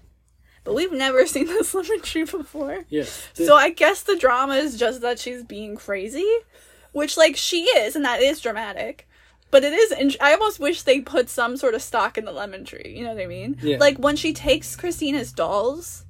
[0.64, 2.86] But we've never seen this lemon tree before.
[2.88, 3.28] Yes.
[3.34, 6.38] So I guess the drama is just that she's being crazy,
[6.94, 9.10] which like she is, and that is dramatic.
[9.54, 9.92] But it is.
[9.92, 12.92] In- I almost wish they put some sort of stock in the lemon tree.
[12.98, 13.56] You know what I mean?
[13.62, 13.78] Yeah.
[13.78, 16.06] Like when she takes Christina's dolls,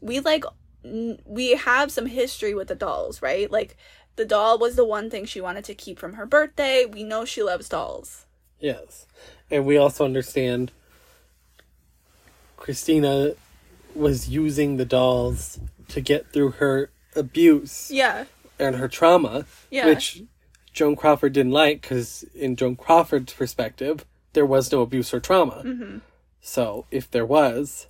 [0.00, 0.44] we like
[0.84, 3.48] n- we have some history with the dolls, right?
[3.48, 3.76] Like
[4.16, 6.86] the doll was the one thing she wanted to keep from her birthday.
[6.86, 8.26] We know she loves dolls.
[8.58, 9.06] Yes.
[9.48, 10.72] And we also understand
[12.56, 13.34] Christina
[13.94, 18.24] was using the dolls to get through her abuse Yeah.
[18.58, 19.86] and her trauma, Yeah.
[19.86, 20.22] which
[20.78, 25.62] Joan Crawford didn't like because, in Joan Crawford's perspective, there was no abuse or trauma.
[25.64, 25.98] Mm-hmm.
[26.40, 27.88] So if there was,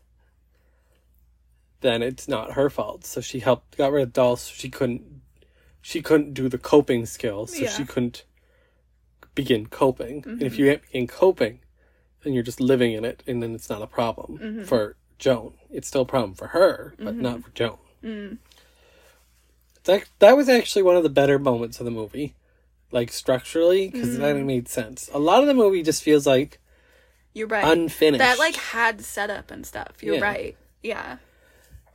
[1.82, 3.04] then it's not her fault.
[3.04, 4.40] So she helped, got rid of dolls.
[4.40, 5.02] So she couldn't,
[5.82, 7.54] she couldn't do the coping skills.
[7.54, 7.70] So Yeah.
[7.70, 8.24] she couldn't
[9.34, 10.24] begin coping.
[10.26, 10.62] And if mm-hmm.
[10.62, 11.60] you can't begin coping,
[12.22, 14.64] then you're just living in it, and then it's not a problem mm-hmm.
[14.64, 15.52] for Joan.
[15.70, 17.42] It's still a problem for her, but not mm-hmm.
[17.42, 17.78] for Joan.
[18.02, 18.38] Mm.
[19.84, 22.34] That that was actually one of the better moments of the movie,
[22.90, 24.46] like structurally, because that mm-hmm.
[24.46, 25.10] made sense.
[25.12, 26.58] A lot of the movie just feels like
[27.34, 27.64] You're right.
[27.64, 28.20] unfinished.
[28.20, 30.02] that like had setup and stuff.
[30.02, 30.20] You're Yeah.
[30.22, 30.56] right.
[30.82, 31.16] Yeah.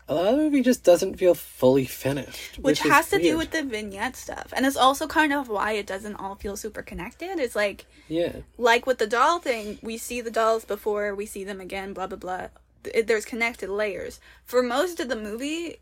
[0.10, 3.38] a lot of the movie just doesn't feel fully finished, which is has to do
[3.38, 6.82] with the vignette stuff and it's also kind of why it doesn't all feel super
[6.82, 11.26] connected it's like yeah, like with the doll thing we see the dolls before we
[11.26, 12.48] see them again blah blah blah
[12.84, 15.78] Th- there's connected layers for most of the movie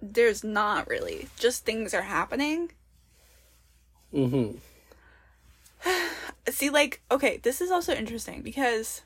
[0.00, 2.72] there's not really just things are happening
[4.16, 4.56] mm-hmm.
[6.50, 9.02] see like okay this is also interesting because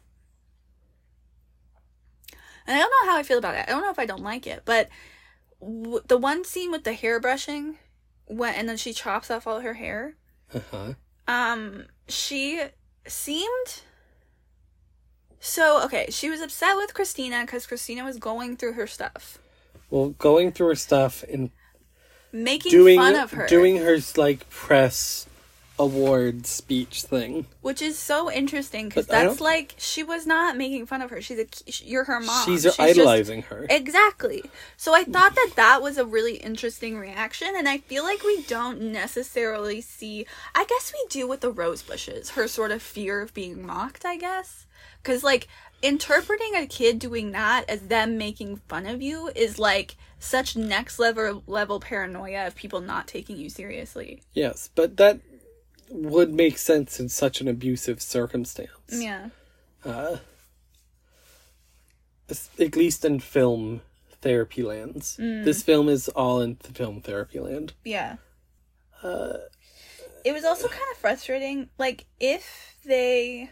[2.67, 4.23] and i don't know how i feel about it i don't know if i don't
[4.23, 4.89] like it but
[5.61, 7.77] w- the one scene with the hair brushing
[8.27, 10.15] when and then she chops off all her hair
[10.55, 10.95] uh-huh.
[11.27, 12.63] um she
[13.07, 13.83] seemed
[15.41, 19.39] so okay she was upset with christina because christina was going through her stuff
[19.91, 21.51] Well, going through her stuff and
[22.33, 25.27] making doing fun of her doing her like press
[25.79, 27.47] award speech thing.
[27.63, 31.39] which is so interesting because that's like she was not making fun of her she's
[31.39, 31.47] a
[31.87, 33.67] you're her mom She's, just- idolizing her.
[33.71, 34.45] Exactly.
[34.77, 38.43] So I thought that that was a really interesting reaction, and I feel like we
[38.43, 40.27] don't necessarily see.
[40.55, 44.05] I guess we do with the rose bushes, her sort of fear of being mocked,
[44.05, 44.67] I guess.
[45.03, 45.49] Because, like,
[45.83, 51.01] interpreting a kid doing that as them making fun of you is like such next
[51.01, 54.23] level level paranoia of people not taking you seriously.
[54.33, 55.19] Yes, but that
[55.89, 58.71] would make sense in such an abusive circumstance.
[58.91, 59.31] Yeah.
[59.85, 60.19] Uh,
[62.61, 63.81] at least in film
[64.21, 65.17] therapy lands.
[65.19, 65.45] Mm.
[65.45, 67.73] This film is all in the film therapy land.
[67.85, 68.17] Yeah.
[69.03, 69.39] Uh,
[70.25, 71.71] It was also kind of frustrating.
[71.79, 73.51] Like, if they.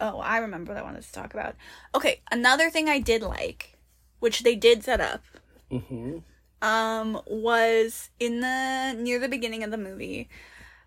[0.00, 1.56] Oh, I remember what I wanted to talk about.
[1.94, 3.76] Okay, another thing I did like,
[4.20, 5.22] which they did set up,
[5.70, 6.22] mhm.
[6.62, 10.28] um, was in the near the beginning of the movie.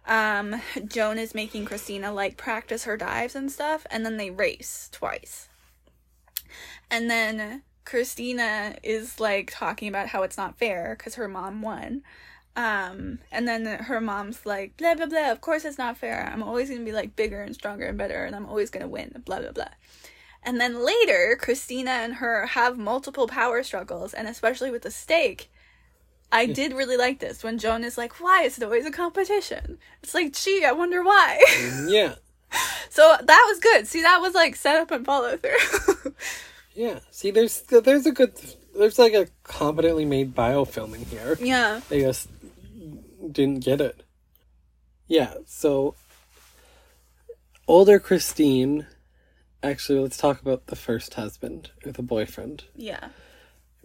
[0.06, 4.90] Um, Joan is making Christina like practice her dives and stuff, and then they race
[4.92, 5.48] twice.
[6.92, 12.04] And then Christina is like talking about how it's not fair because her mom won.
[12.56, 16.30] Um, and then her mom's like, blah, blah, blah, of course it's not fair.
[16.32, 19.24] I'm always gonna be like bigger and stronger and better, and I'm always gonna win,
[19.26, 19.70] blah, blah, blah.
[20.46, 25.50] And then later, Christina and her have multiple power struggles, and especially with the stake.
[26.32, 26.54] I hmm.
[26.54, 29.78] did really like this when Joan is like, why is it always a competition?
[30.02, 31.42] It's like, gee, I wonder why.
[31.48, 32.16] Mm, yeah.
[32.90, 33.88] so that was good.
[33.88, 36.14] See, that was like set up and follow through.
[36.76, 37.00] Yeah.
[37.12, 38.34] See, there's there's a good
[38.76, 41.38] there's like a competently made biofilm in here.
[41.40, 41.82] yeah.
[41.92, 42.30] I just
[43.32, 44.02] didn't get it.
[45.08, 45.96] Yeah, so
[47.68, 48.88] older Christine.
[49.64, 53.10] Actually, let's talk about the first husband or the boyfriend Yeah.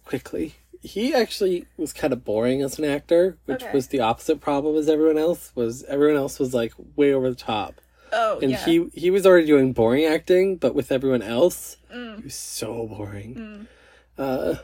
[0.05, 0.57] quickly.
[0.83, 3.73] He actually was kind of boring as an actor, which Okay.
[3.73, 5.53] was the opposite problem as everyone else.
[5.55, 7.81] Was everyone else was like way over the top,
[8.13, 8.65] Oh, and yeah.
[8.65, 12.17] he he was already doing boring acting, but with everyone else, Mm.
[12.19, 13.69] he was so boring.
[14.17, 14.57] Uh,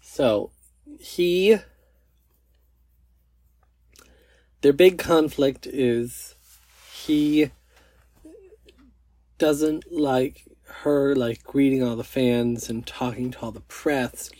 [0.00, 0.50] so
[0.98, 1.58] he
[4.62, 6.34] their big conflict is
[6.92, 7.50] he
[9.38, 10.44] doesn't like
[10.82, 14.30] her like greeting all the fans and talking to all the press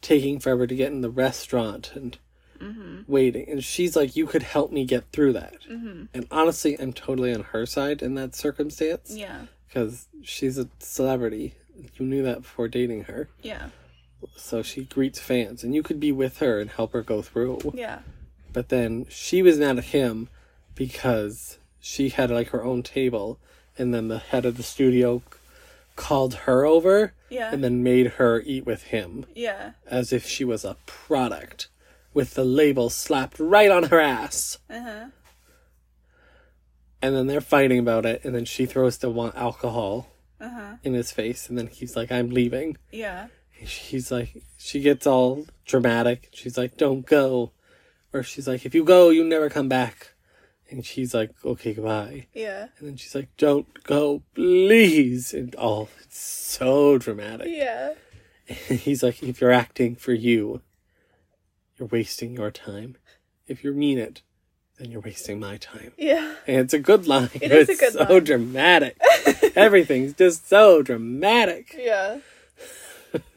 [0.00, 2.18] taking forever to get in the restaurant and
[2.60, 3.00] mm-hmm.
[3.06, 3.48] waiting.
[3.48, 5.56] And she's like you could help me get through that.
[5.70, 6.04] Mm-hmm.
[6.14, 9.14] And honestly i'm totally on her side in that circumstance.
[9.14, 9.46] Yeah.
[9.66, 11.54] because she's a celebrity.
[11.96, 13.28] You knew that before dating her.
[13.42, 13.68] Yeah.
[14.36, 17.72] so she greets fans and you could be with her and help her go through.
[17.74, 18.00] Yeah.
[18.52, 20.28] but then she was mad at him
[20.74, 23.40] because she had like her own table
[23.78, 25.22] and then the head of the studio
[25.96, 27.50] called her over Yeah.
[27.52, 29.72] and then made her eat with him Yeah.
[29.86, 31.68] as if she was a product
[32.12, 35.04] with the label slapped right on her ass Uh huh.
[37.02, 40.08] and then they're fighting about it and then she throws the one alcohol
[40.40, 40.76] Uh huh.
[40.82, 43.28] in his face and then he's like i'm leaving Yeah.
[43.64, 46.28] She's like, she gets all dramatic.
[46.34, 47.52] She's like, don't go.
[48.12, 50.12] Or she's like, if you go, you never come back.
[50.68, 52.26] And she's like, okay, goodbye.
[52.34, 52.68] Yeah.
[52.78, 55.32] And then she's like, don't go, please.
[55.32, 57.48] And oh, it's so dramatic.
[57.50, 57.94] Yeah.
[58.68, 60.62] And he's like, if you're acting for you,
[61.76, 62.96] you're wasting your time.
[63.46, 64.22] If you mean it,
[64.78, 65.92] then you're wasting my time.
[65.96, 66.34] Yeah.
[66.46, 67.30] And it's a good line.
[67.34, 68.24] It is a it's good so line.
[68.24, 68.98] dramatic.
[69.56, 71.74] Everything's just so dramatic.
[71.78, 72.18] Yeah.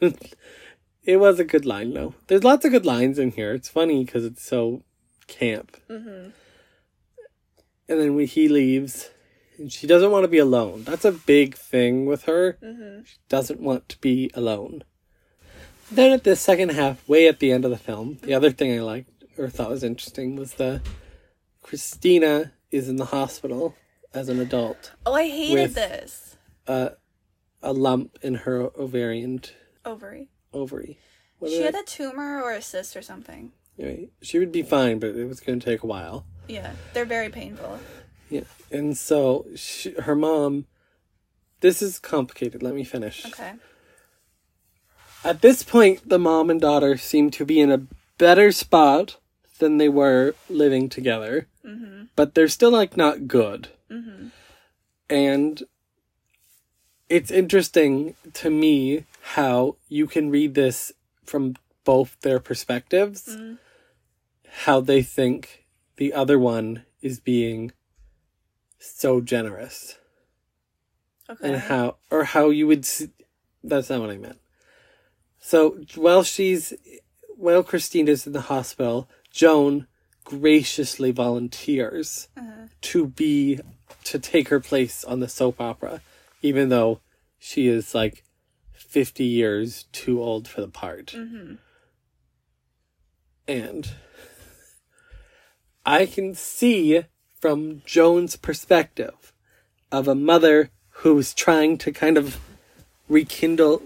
[0.00, 2.14] it was a good line though.
[2.26, 3.54] There's lots of good lines in here.
[3.54, 4.82] It's funny because it's so
[5.26, 5.76] camp.
[5.88, 6.30] Mm-hmm.
[7.90, 9.10] And then when he leaves,
[9.58, 10.84] and she doesn't want to be alone.
[10.84, 12.56] That's a big thing with her.
[12.62, 13.02] Mm-hmm.
[13.04, 14.84] She doesn't want to be alone.
[15.90, 18.72] Then at the second half, way at the end of the film, the other thing
[18.72, 20.80] I liked or thought was interesting was the
[21.62, 23.74] Christina is in the hospital
[24.14, 24.92] as an adult.
[25.04, 26.90] Oh, I hated With- this Uh,
[27.62, 29.42] a lump in her ovarian
[29.84, 30.28] ovary.
[30.52, 30.98] ovary.
[31.40, 33.52] What She had I- a tumor or a cyst or something.
[33.78, 34.10] Right.
[34.22, 36.26] She would be fine, but it was going to take a while.
[36.50, 37.78] Yeah, they're very painful.
[38.28, 38.42] Yeah.
[38.70, 40.66] And so she, her mom,
[41.60, 42.62] this is complicated.
[42.62, 43.24] Let me finish.
[43.26, 43.52] Okay.
[45.24, 47.82] At this point, the mom and daughter seem to be in a
[48.18, 49.16] better spot
[49.58, 52.04] than they were living together, Mm-hmm.
[52.16, 53.68] but they're still like not good.
[53.90, 54.28] Mm-hmm.
[55.10, 55.62] And
[57.10, 60.90] it's interesting to me how you can read this
[61.24, 63.58] from both their perspectives, Mm.
[64.64, 65.59] how they think
[66.00, 67.72] the other one is being
[68.78, 69.98] so generous.
[71.28, 71.46] Okay.
[71.52, 73.10] and how or how you would see,
[73.62, 74.40] that's not what i meant
[75.38, 76.72] so while she's
[77.36, 79.86] while christina's in the hospital joan
[80.24, 82.66] graciously volunteers Uh-huh.
[82.80, 83.60] to be
[84.02, 86.00] to take her place on the soap opera
[86.42, 86.98] even though
[87.38, 88.24] she is like
[88.72, 91.54] 50 years too old for the part Mm-hmm.
[93.46, 93.92] and
[95.84, 97.04] I can see
[97.40, 99.32] from Joan's perspective
[99.90, 102.38] of a mother who's trying to kind of
[103.08, 103.82] rekindle,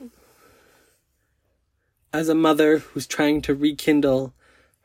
[2.12, 4.32] as a mother who's trying to rekindle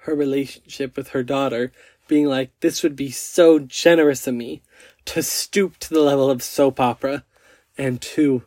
[0.04, 1.72] her relationship with her daughter,
[2.08, 4.62] being like, this would be so generous of me
[5.06, 7.24] to stoop to the level of soap opera
[7.78, 8.43] and to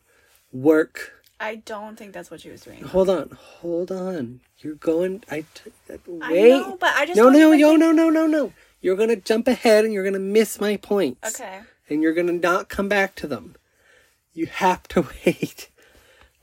[0.53, 2.80] work I don't think that's what she was doing.
[2.82, 3.30] Hold on,
[3.61, 4.40] hold on.
[4.59, 5.24] You're going.
[5.30, 6.53] I t- uh, wait.
[6.53, 8.53] I know, but I just no, no, no, no, no, no, no.
[8.80, 11.40] You're gonna jump ahead and you're gonna miss my points.
[11.40, 11.61] Okay.
[11.90, 13.57] And you're gonna not come back to them.
[14.32, 15.68] You have to wait.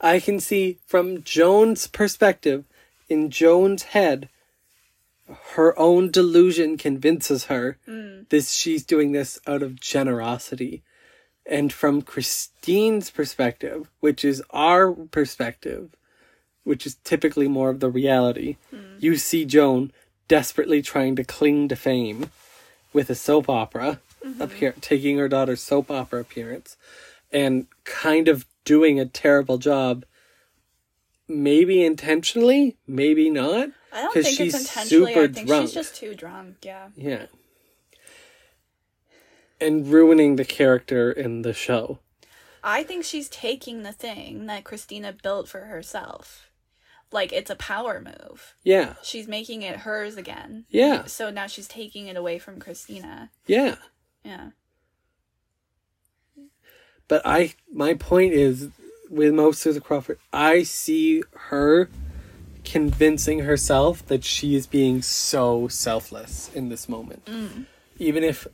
[0.00, 2.64] I can see from Joan's perspective,
[3.08, 4.28] in Joan's head,
[5.54, 8.28] her own delusion convinces her Mm.
[8.30, 10.82] this she's doing this out of generosity.
[11.50, 15.96] And from Christina's perspective, which is our perspective,
[16.64, 18.96] which is typically more of the reality, hmm.
[18.98, 19.92] you see Joan
[20.28, 22.30] desperately trying to cling to fame
[22.92, 24.40] with a soap opera mm-hmm.
[24.40, 26.76] appear taking her daughter's soap opera appearance
[27.32, 30.04] and kind of doing a terrible job
[31.26, 35.10] maybe intentionally maybe not I don't think she's it's intentionally.
[35.10, 35.62] I super think drunk.
[35.62, 36.56] she's just too drunk.
[36.62, 36.88] Yeah.
[36.96, 37.26] yeah
[39.60, 41.98] and ruining the character in the show.
[42.62, 46.50] I think she's taking the thing that Christina built for herself.
[47.12, 48.54] Like it's a power move.
[48.62, 48.94] Yeah.
[49.02, 50.66] She's making it hers again.
[50.68, 51.06] Yeah.
[51.06, 53.30] So now she's taking it away from Christina.
[53.46, 53.76] Yeah.
[54.24, 54.50] Yeah.
[57.08, 58.68] But I my point is
[59.10, 61.90] with most of the Crawford, I see her
[62.64, 67.24] convincing herself that she is being so selfless in this moment.
[67.24, 67.66] Mm.
[67.98, 68.46] Even if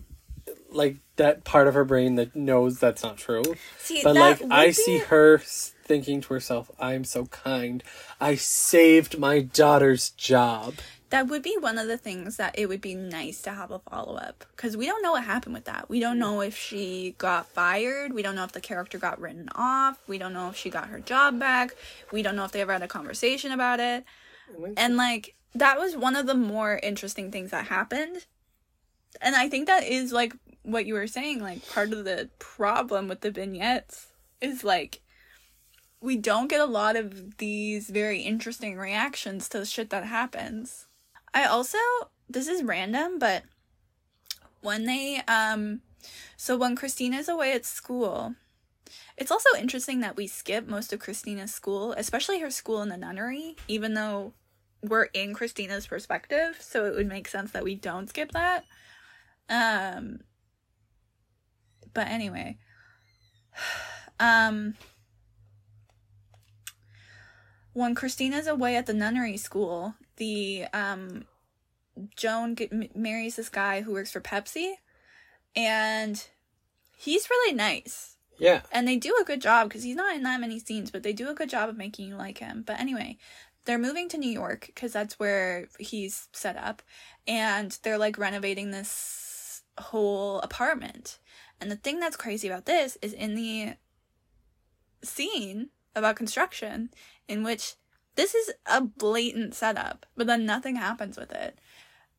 [0.76, 3.42] like that part of her brain that knows that's not true.
[3.78, 7.82] See, But like I be- see her thinking to herself, I'm so kind.
[8.20, 10.74] I saved my daughter's job.
[11.10, 13.78] That would be one of the things that it would be nice to have a
[13.78, 15.88] follow up because we don't know what happened with that.
[15.88, 18.12] We don't know if she got fired.
[18.12, 20.00] We don't know if the character got written off.
[20.08, 21.70] We don't know if she got her job back.
[22.10, 24.04] We don't know if they ever had a conversation about it.
[24.76, 28.26] And like that was one of the more interesting things that happened.
[29.20, 30.34] And I think that is like
[30.66, 34.08] what you were saying, like part of the problem with the vignettes
[34.40, 35.00] is like
[36.00, 40.86] we don't get a lot of these very interesting reactions to the shit that happens.
[41.32, 41.78] I also
[42.28, 43.44] this is random, but
[44.60, 45.80] when they um
[46.36, 48.34] so when Christina's away at school,
[49.16, 52.96] it's also interesting that we skip most of Christina's school, especially her school in the
[52.96, 54.32] nunnery, even though
[54.82, 58.64] we're in Christina's perspective, so it would make sense that we don't skip that.
[59.48, 60.20] Um
[61.96, 62.58] but anyway,
[64.20, 64.74] um
[67.72, 71.24] when Christina's away at the nunnery school, the um
[72.14, 74.74] Joan get, m- marries this guy who works for Pepsi,
[75.56, 76.22] and
[76.94, 78.16] he's really nice.
[78.38, 78.60] Yeah.
[78.70, 81.14] And they do a good job because he's not in that many scenes, but they
[81.14, 82.62] do a good job of making you like him.
[82.66, 83.16] But anyway,
[83.64, 86.82] they're moving to New York because that's where he's set up,
[87.26, 91.18] and they're like renovating this whole apartment.
[91.60, 93.74] And the thing that's crazy about this is in the
[95.02, 96.90] scene about construction,
[97.28, 97.74] in which
[98.16, 101.58] this is a blatant setup, but then nothing happens with it.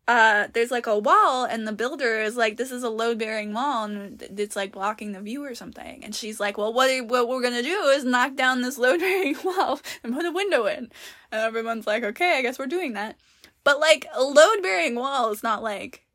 [0.07, 3.83] Uh, there's like a wall, and the builder is like, "This is a load-bearing wall,
[3.83, 7.41] and it's like blocking the view or something." And she's like, "Well, what what we're
[7.41, 10.89] gonna do is knock down this load-bearing wall and put a window in."
[11.31, 13.17] And everyone's like, "Okay, I guess we're doing that."
[13.65, 16.07] But like a load-bearing wall is not like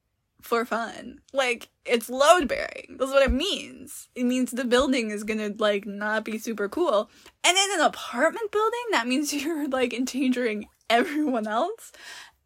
[0.43, 1.21] for fun.
[1.33, 2.97] Like it's load bearing.
[2.99, 4.09] That's what it means.
[4.15, 7.11] It means the building is gonna like not be super cool.
[7.45, 11.93] And in an apartment building, that means you're like endangering everyone else.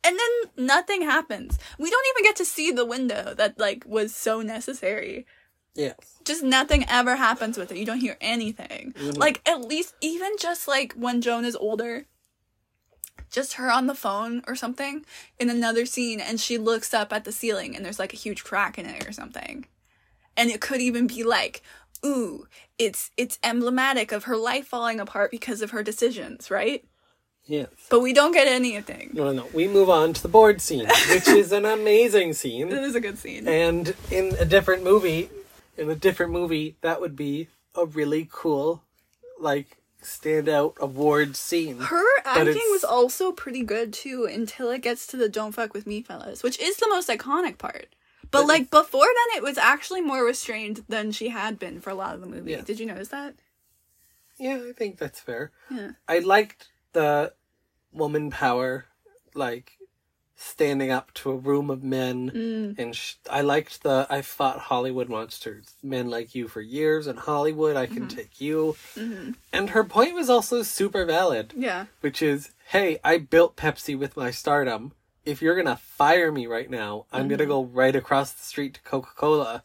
[0.04, 1.58] And then nothing happens.
[1.78, 5.26] We don't even get to see the window that like was so necessary.
[5.74, 5.94] Yeah.
[6.24, 7.76] Just nothing ever happens with it.
[7.76, 8.94] You don't hear anything.
[9.16, 12.06] Like at least even just like when Joan is older,
[13.36, 15.04] just her on the phone or something
[15.38, 18.42] in another scene and she looks up at the ceiling and there's like a huge
[18.42, 19.66] crack in it or something.
[20.38, 21.62] And it could even be like,
[22.04, 22.46] ooh,
[22.78, 26.84] it's it's emblematic of her life falling apart because of her decisions, right?
[27.44, 27.66] Yeah.
[27.90, 29.10] But we don't get anything.
[29.12, 29.48] No, no, no.
[29.52, 32.68] We move on to the board scene, which is an amazing It scene.
[32.72, 33.46] is a good scene.
[33.46, 35.30] And in a different movie,
[35.76, 38.82] in a different movie, that would be a really cool,
[39.38, 39.76] like,
[40.06, 41.78] standout award scene.
[41.78, 45.86] Her acting was also pretty good too until it gets to the "Don't fuck with
[45.86, 47.88] me, fellas," which is the most iconic part.
[48.22, 51.90] But, But like before then, it was actually more restrained than she had been for
[51.90, 52.52] a lot of the movie.
[52.52, 52.62] Yeah.
[52.62, 53.34] Did you notice that?
[54.38, 55.52] Yeah, I think that's fair.
[55.70, 55.92] Yeah.
[56.08, 57.32] I liked the
[57.92, 58.86] woman power,
[59.34, 59.75] like
[60.36, 62.78] standing up to a room of men, Mm.
[62.78, 67.16] and sh- I liked the I fought Hollywood monsters, men like you for years in
[67.16, 67.76] Hollywood.
[67.76, 68.16] I can Mm-hmm.
[68.16, 68.76] take you,
[69.52, 71.86] and her point was also super valid, Yeah.
[72.00, 74.92] which is, hey, I built Pepsi with my stardom.
[75.24, 78.80] If you're gonna fire me right now, I'm gonna go right across the street to
[78.82, 79.64] Coca Cola.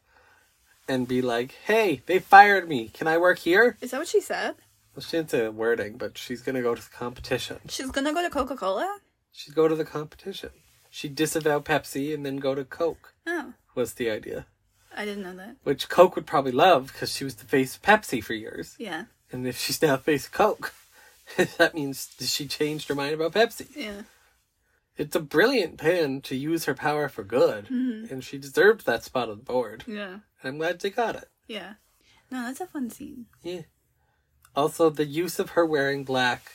[0.88, 2.90] And be like, hey, they fired me.
[2.90, 3.78] Can I work here?
[3.82, 4.56] Is that what she said?
[4.94, 7.60] Well, she didn't say wording, but she's gonna go to the competition.
[7.70, 8.98] She's gonna go to Coca Cola.
[9.32, 10.50] She'd go to the competition.
[10.90, 14.46] She'd disavow Pepsi and then go to Coke, Oh, was the idea.
[14.96, 15.56] I didn't know that.
[15.64, 18.76] Which Coke would probably love because she was the face of Pepsi for years.
[18.78, 19.06] Yeah.
[19.32, 20.74] And if she's now face of Coke,
[21.58, 23.68] that means she changed her mind about Pepsi.
[23.76, 24.02] Yeah.
[24.98, 28.14] It's a brilliant plan to use her power for good, mm-hmm.
[28.14, 29.86] and she deserved that spot on the board.
[29.88, 30.20] Yeah.
[30.44, 31.30] And I'm glad they got it.
[31.48, 31.76] Yeah.
[32.30, 33.28] No, that's a fun scene.
[33.42, 33.62] Yeah.
[34.56, 36.52] Also, the use of her wearing black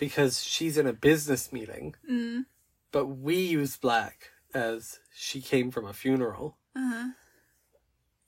[0.00, 2.46] because she's in a business meeting, Mm.
[2.90, 7.08] but we use black as she came from a funeral Uh huh.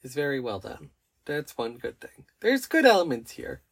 [0.03, 0.91] is very well done.
[1.25, 2.27] That's one good thing.
[2.41, 3.62] There's good elements here.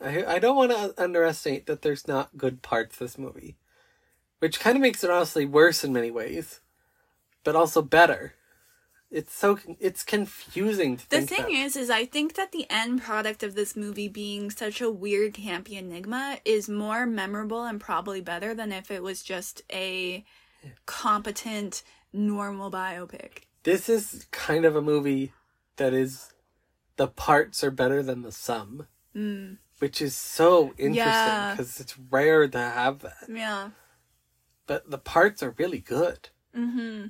[0.00, 3.56] I I don't want to underestimate that there's not good parts this movie,
[4.40, 6.60] which kind of makes it honestly worse in many ways,
[7.44, 8.34] but also better.
[9.10, 11.64] It's so it's confusing to The think thing that.
[11.64, 15.34] is, is I think that the end product of this movie being such a weird,
[15.34, 20.24] campy enigma is more memorable and probably better than if it was just a
[20.86, 21.82] competent,
[22.12, 23.44] normal biopic.
[23.62, 25.32] this is kind of a movie
[25.76, 26.32] that is
[26.96, 29.58] the parts are better than the sum, Mm.
[29.80, 31.52] which is so interesting Yeah.
[31.52, 33.26] because it's rare to have that.
[33.28, 33.70] Yeah.
[34.66, 37.08] But the parts are really good, Mm-hmm.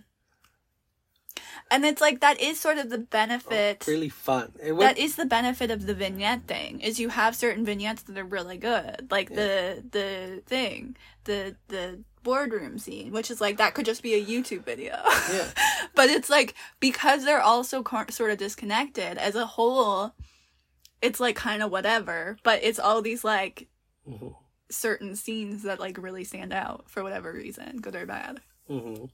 [1.71, 3.85] And it's like that is sort of the benefit.
[3.87, 4.53] really fun.
[4.63, 8.19] Would, that is the benefit of the vignette thing is you have certain vignettes that
[8.19, 13.75] are really good like the the thing the the boardroom scene which is like that
[13.75, 14.97] could just be a youtube video
[15.33, 15.49] yeah,
[15.95, 20.13] but it's like because they're all so sort of disconnected as a whole
[21.01, 23.69] it's like kind of whatever but it's all these like
[24.09, 24.35] Mhm.
[24.71, 29.05] certain scenes that like really stand out for whatever reason good or bad hmm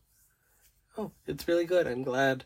[0.97, 1.87] Oh, it's really good.
[1.87, 2.45] I'm glad.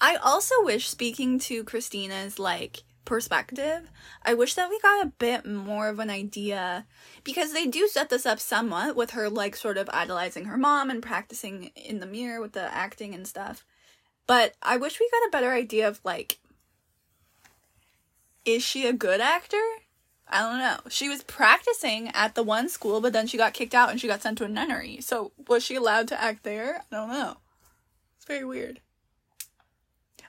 [0.00, 3.90] I also wish, speaking to Christina's like perspective,
[4.22, 6.86] I wish that we got a bit more of an idea
[7.24, 10.90] because they do set this up somewhat with her like sort of idolizing her mom
[10.90, 13.64] and practicing in the mirror with the acting and stuff.
[14.26, 16.38] But I wish we got a better idea of like
[18.44, 19.62] is she a good actor?
[20.30, 20.78] I don't know.
[20.90, 24.06] She was practicing at the one school, but then she got kicked out and she
[24.06, 25.00] got sent to a nunnery.
[25.00, 26.84] So was she allowed to act there?
[26.92, 27.38] I don't know.
[28.16, 28.80] It's very weird.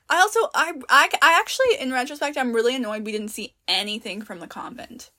[0.09, 4.21] I also I, I I actually in retrospect I'm really annoyed we didn't see anything
[4.21, 5.11] from the convent.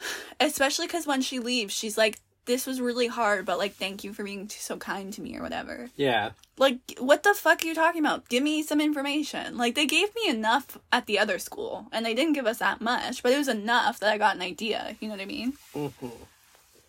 [0.40, 4.12] Especially cuz when she leaves she's like this was really hard but like thank you
[4.12, 5.90] for being so kind to me or whatever.
[5.96, 8.28] Yeah, Like what the fuck are you talking about?
[8.28, 9.56] Give me some information.
[9.56, 12.80] Like they gave me enough at the other school and they didn't give us that
[12.80, 15.52] much, but it was enough that I got an idea, you know what I mean?
[15.72, 16.08] hmm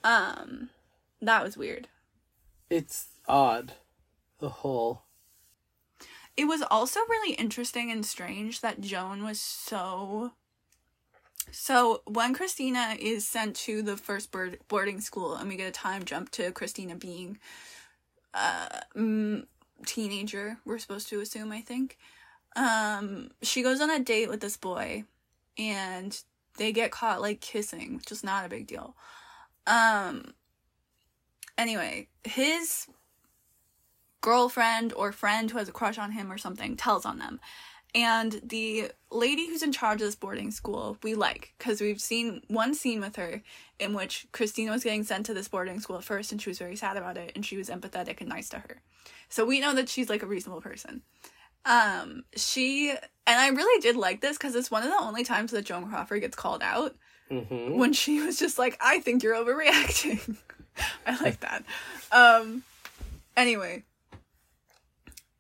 [0.04, 0.70] Um
[1.22, 1.88] that was weird.
[2.70, 3.74] it's odd.
[4.40, 5.04] The whole
[6.38, 10.34] It was also really interesting and strange that Joan was so.
[11.52, 14.34] So when Christina is sent to the first
[14.68, 17.38] boarding school, and we get a time jump to Christina being
[18.34, 19.46] a mm,
[19.86, 21.98] teenager, we're supposed to assume, I think.
[22.56, 25.06] Um, she goes on a date with this boy,
[25.58, 26.22] and
[26.58, 28.96] they get caught like kissing, which is not a big deal.
[29.68, 30.34] Um.
[31.58, 32.88] Anyway, his
[34.26, 37.40] girlfriend or friend who has a crush on him or something tells on them.
[37.96, 42.42] And the lady who's in charge of this boarding school, we like because we've seen
[42.50, 43.42] one scene with her
[43.80, 46.60] in which Christina was getting sent to this boarding school at first and she was
[46.60, 48.82] very sad about it and she was empathetic and nice to her.
[49.30, 51.04] So we know that she's like a reasonable person.
[51.64, 53.00] Um, she and
[53.40, 56.20] I really did like this because it's one of the only times that Joan Crawford
[56.22, 56.96] gets called out
[57.30, 60.36] hmm when she was just like, I think you're overreacting.
[61.08, 61.64] I like that.
[62.12, 62.64] Um
[63.38, 63.84] anyway.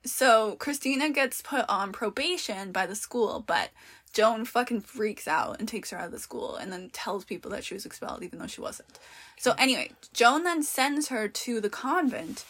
[0.05, 3.71] So Christina gets put on probation by the school, but
[4.13, 7.51] Joan fucking freaks out and takes her out of the school and then tells people
[7.51, 8.97] that she was expelled even though she wasn't.
[9.37, 12.45] So anyway, Joan then sends her to the convent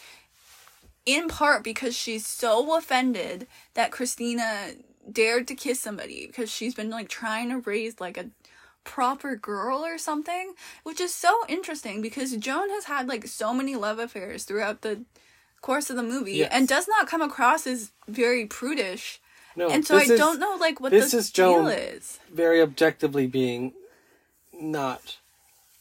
[1.06, 4.72] in part because she's so offended that Christina
[5.10, 8.30] dared to kiss somebody because she's been like trying to raise like a
[8.84, 10.54] proper girl or something,
[10.84, 15.04] which is so interesting because Joan has had like so many love affairs throughout the
[15.70, 16.50] course of the movie Yes.
[16.56, 19.20] and does not come across as very prudish.
[19.58, 22.20] No, and so I is don't know like what this the is Joan- is.
[22.44, 23.74] very objectively being
[24.54, 25.18] not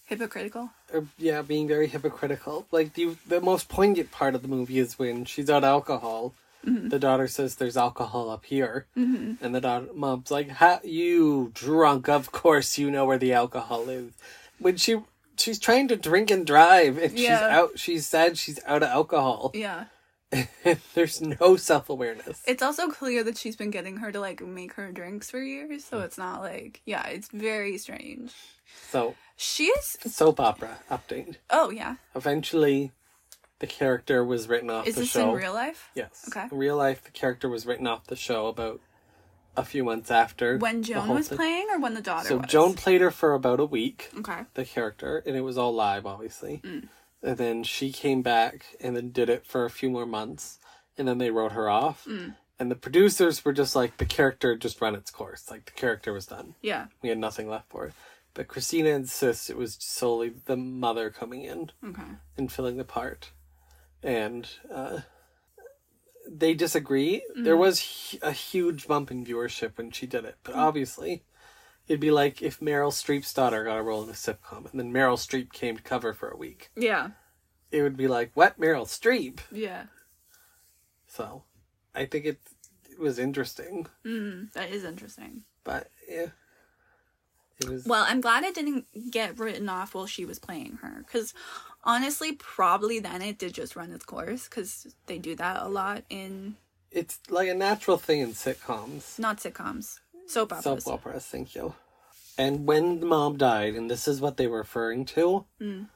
[0.06, 0.70] Hypocritical.
[0.92, 2.66] or yeah, being very hypocritical.
[2.70, 6.34] Like the the most poignant part of the movie is when she's out alcohol.
[6.64, 6.88] Mm-hmm.
[6.90, 12.08] The daughter says, "There's alcohol up here," and the daughter, mom's like, "Ha, you drunk?
[12.08, 14.12] Of course you know where the alcohol is."
[14.58, 15.00] When she
[15.36, 17.78] she's trying to drink and drive, and she's out.
[17.78, 19.52] She said she's out of alcohol.
[19.54, 19.84] Yeah.
[20.94, 22.42] There's no self awareness.
[22.46, 25.82] It's also clear that she's been getting her to like make her drinks for years,
[25.84, 25.88] Mm.
[25.90, 28.32] so it's not like yeah, it's very strange.
[28.90, 31.36] So She is soap opera update.
[31.50, 31.96] oh yeah.
[32.16, 32.90] Eventually,
[33.60, 35.30] the character was written off Is the this show.
[35.30, 35.88] in real life?
[35.94, 36.24] Yes.
[36.28, 36.48] Okay.
[36.50, 38.80] In real life, the character was written off the show about
[39.56, 40.58] a few months after.
[40.58, 41.36] When Joan was thing.
[41.38, 42.46] playing or when the daughter So was?
[42.50, 44.40] Joan played her for about a week, Okay.
[44.54, 46.60] the character, and it was all live, obviously.
[46.64, 46.88] Mm.
[47.22, 50.58] And then she came back and then did it for a few more months,
[50.98, 52.04] and then they wrote her off.
[52.04, 52.34] Mm.
[52.58, 55.50] And the producers were just like, the character just run its course.
[55.50, 56.54] Like, the character was done.
[56.62, 56.86] Yeah.
[57.02, 57.92] We had nothing left for it.
[58.34, 62.02] But Christina insists it was solely the mother coming in Okay.
[62.36, 63.30] and filling the part.
[64.02, 65.00] And uh,
[66.28, 67.22] they disagree.
[67.36, 67.44] Mm.
[67.44, 71.24] There was a huge bump in viewership when she did it, but obviously,
[71.86, 74.92] it'd be like if Meryl Streep's daughter got a role in a sitcom and then
[74.92, 76.70] Meryl Streep came to cover for a week.
[76.76, 77.10] Yeah.
[77.70, 78.58] It would be like, what?
[78.58, 79.40] Meryl Streep?
[79.52, 79.84] Yeah.
[81.06, 81.44] So,
[81.94, 82.40] I think it,
[82.90, 85.42] it was interesting, Mm, that is interesting.
[85.64, 86.26] but yeah,
[87.60, 87.84] it was.
[87.86, 91.04] Well, I'm glad it didn't get written off while she was playing her.
[91.06, 91.34] Because
[91.84, 94.48] honestly, probably then it did just run its course.
[94.48, 96.56] Because they do that a lot in
[96.90, 99.18] It's like a natural thing in sitcoms.
[99.18, 100.84] not sitcoms, soap operas.
[100.84, 101.74] Soap operas, thank you.
[102.36, 105.88] And when the mom died, and this is what they were referring to, Mm.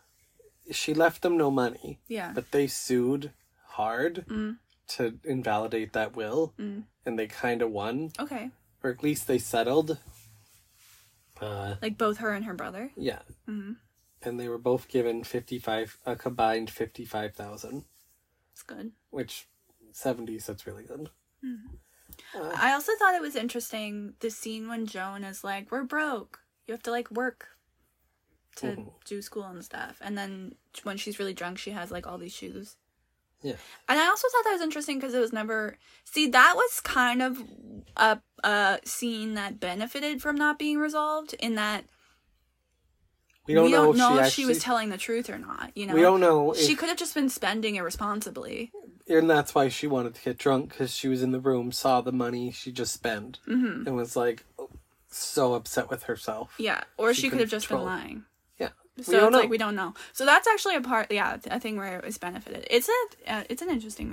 [0.70, 2.32] she left them no money, Yeah.
[2.34, 3.32] but they sued
[3.70, 4.58] hard Mm.
[4.88, 6.84] to invalidate that will, Mm.
[7.04, 8.50] and they kind of won, Okay.
[8.82, 9.98] or at least they settled.
[11.40, 12.90] Uh, Like both her and her brother.
[12.96, 13.72] yeah, hmm
[14.22, 17.84] and they were both given fifty five, a combined fifty five thousand,
[18.52, 18.92] It's good.
[19.10, 19.48] which
[19.92, 21.10] seventies that's really good.
[22.34, 26.40] I also thought it was interesting the scene when Joan is like, "We're broke.
[26.66, 27.56] You have to like work
[28.56, 28.92] to Mhm.
[29.04, 32.34] do school and stuff." And then when she's really drunk, she has like all these
[32.34, 32.76] shoes.
[33.42, 33.54] Yeah.
[33.88, 37.22] And I also thought that was interesting because it was never see that was kind
[37.22, 37.42] of
[37.96, 41.84] a a scene that benefited from not being resolved in that
[43.46, 45.72] We don't know, if, she, if actually, she was telling the truth or not.
[45.74, 48.70] You know, We don't know She could have just been spending irresponsibly.
[49.08, 52.00] and that's why she wanted to get drunk because she was in the room, saw
[52.00, 54.44] the money she just spent, hmm and was like
[55.10, 56.54] so upset with herself.
[56.58, 58.24] Yeah, or She she, could have just been lying.
[58.98, 59.04] Yeah.
[59.04, 59.94] So We don't it's like we don't know.
[60.12, 62.66] So that's actually a part, yeah, a thing where it was benefited.
[62.70, 64.08] It's a, uh, it's an interesting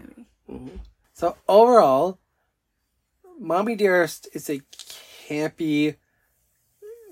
[0.47, 0.79] movie.
[1.13, 2.19] So overall,
[3.39, 4.61] Mommie Dearest is a
[5.27, 5.95] campy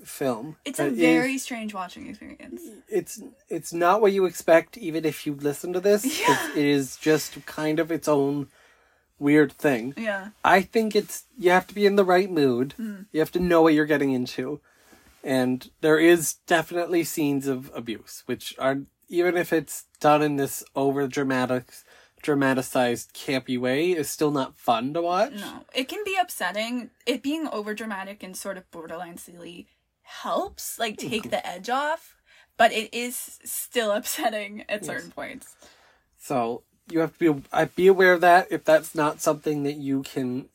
[0.04, 0.56] film.
[0.64, 2.62] It's a It is- very strange watching experience.
[2.88, 6.04] it's it's not what you expect, even if you listen to this.
[6.20, 6.26] Yeah.
[6.48, 8.48] It's, it is just kind of its own
[9.18, 9.94] weird thing.
[9.96, 12.74] Yeah, I think it's you have to be in the right mood.
[12.78, 13.06] Mm.
[13.12, 14.60] You have to know what you're getting into.
[15.24, 20.62] And there is definitely scenes of abuse, which are even if it's done in this
[20.74, 21.70] over dramatic
[22.22, 25.34] dramatized campy way, is still not fun to watch.
[25.34, 26.90] no, it can be upsetting.
[27.06, 29.68] It being over dramatic and sort of borderline silly
[30.02, 31.10] helps, like mm-hmm.
[31.10, 32.16] take the edge off,
[32.56, 35.56] but it is still upsetting at certain points.
[36.18, 39.76] So you have to be uh, be aware of that if that's not something that
[39.76, 40.48] you can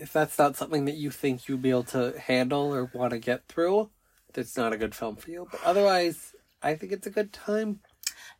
[0.00, 3.18] if that's not something that you think you'll be able to handle or want to
[3.18, 3.90] get through,
[4.32, 5.46] that's not a good film for you.
[5.50, 7.80] But otherwise, I think it's a good time.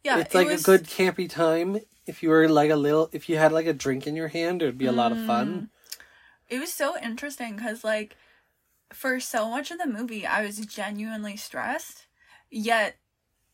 [0.03, 1.81] Yeah, it's it like was- a good campy time.
[2.07, 4.63] If you were like a little, if you had like a drink in your hand,
[4.63, 5.27] it would be a lot of mm.
[5.27, 5.71] fun.
[6.49, 8.17] it was so interesting because like
[8.93, 12.07] for so much of the movie i was genuinely stressed
[12.51, 12.97] yet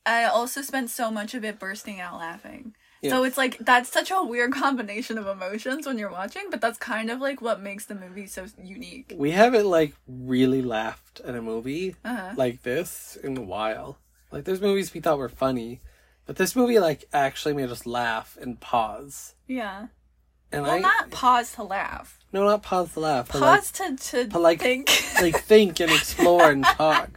[0.04, 2.74] i also spent so much of it bursting out laughing
[3.10, 6.78] so it's like that's such a weird combination of emotions when you're watching but that's
[6.78, 11.34] kind of like what makes the movie so unique We haven't like really laughed at
[11.34, 12.34] a movie uh-huh.
[12.36, 13.98] like this in a while.
[14.32, 15.80] Like there's movies we thought were funny,
[16.26, 19.34] but this movie like actually made us laugh and pause.
[19.46, 19.86] yeah
[20.52, 23.70] And well I not pause to laugh no, not pause to laugh, but like pause
[23.72, 23.96] to
[24.28, 24.90] to like- think
[25.22, 27.08] like think and explore and talk.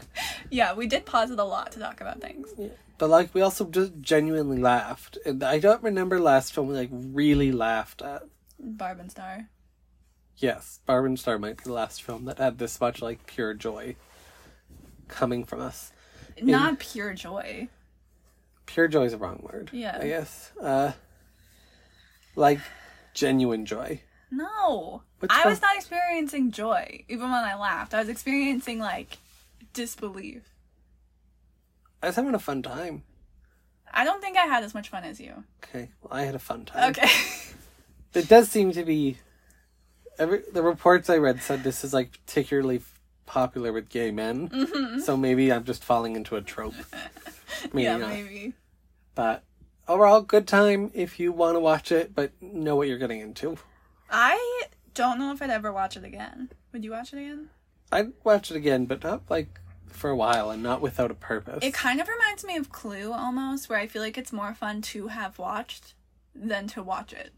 [0.49, 2.47] yeah we did pause it a lot to talk about things
[2.99, 6.89] But like we also just genuinely laughed, and I don't remember last film we like
[6.91, 8.23] really laughed at.
[8.59, 9.49] barb and star
[10.37, 13.53] Yes, Barb and Star might be the last film that had this much like pure
[13.53, 13.97] joy
[15.09, 15.91] coming from us.
[16.41, 17.67] not pure joy
[18.69, 19.71] Pure joy is a wrong word.
[19.73, 19.97] Yeah.
[19.99, 20.51] I guess.
[20.61, 20.91] Uh,
[22.35, 22.59] like
[23.15, 24.01] genuine joy.
[24.29, 25.01] No.
[25.17, 25.49] Which I one?
[25.49, 27.95] was not experiencing joy, even when I laughed.
[27.95, 29.17] I was experiencing like
[29.73, 30.48] disbelief.
[32.01, 33.03] I was having a fun time.
[33.91, 35.43] I don't think I had as much fun as you.
[35.63, 36.91] Okay, well, I had a fun time.
[36.91, 37.09] Okay.
[38.13, 39.17] It does seem to be.
[40.17, 42.81] Every the reports I read said this is like particularly
[43.25, 44.49] popular with gay men.
[44.49, 44.99] Mm-hmm.
[45.01, 46.73] So maybe I'm just falling into a trope.
[47.73, 48.09] Maybe yeah, not.
[48.09, 48.53] maybe.
[49.15, 49.43] But
[49.87, 53.57] overall, good time if you want to watch it, but know what you're getting into.
[54.09, 56.51] I don't know if I'd ever watch it again.
[56.71, 57.49] Would you watch it again?
[57.91, 59.59] I'd watch it again, but not like
[59.91, 61.59] for a while and not without a purpose.
[61.63, 64.81] It kind of reminds me of Clue almost, where I feel like it's more fun
[64.83, 65.93] to have watched
[66.33, 67.33] than to watch it.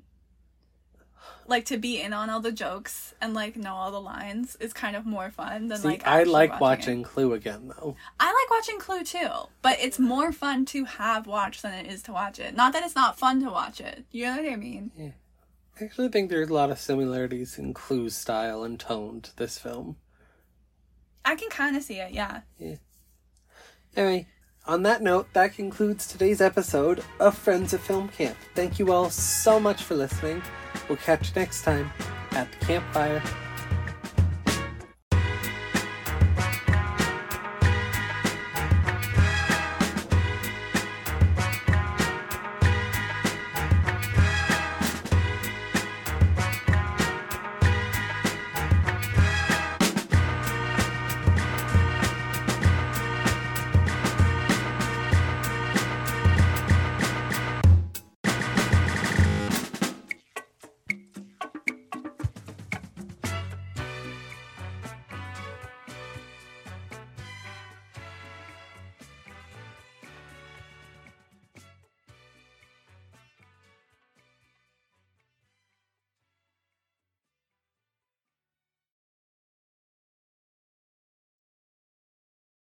[1.47, 4.73] Like to be in on all the jokes and like know all the lines is
[4.73, 6.07] kind of more fun than See, like.
[6.07, 6.99] I like watching.
[6.99, 7.03] watching.
[7.03, 7.95] Clue again though.
[8.19, 9.29] I like watching Clue too,
[9.61, 12.55] but it's more fun to have watched than it is to watch it.
[12.55, 14.05] Not that it's not fun to watch it.
[14.11, 14.91] You know what I mean?
[14.97, 15.09] Yeah.
[15.79, 19.57] I actually think there's a lot of similarities in Clue's style and tone to this
[19.57, 19.97] film.
[21.23, 22.41] I can kind of see it, yeah.
[23.95, 24.27] Anyway,
[24.65, 28.37] on that note, that concludes today's episode of Friends at Film Camp.
[28.55, 30.41] Thank you all so much for listening.
[30.87, 31.91] We'll catch you next time
[32.31, 33.21] at the campfire.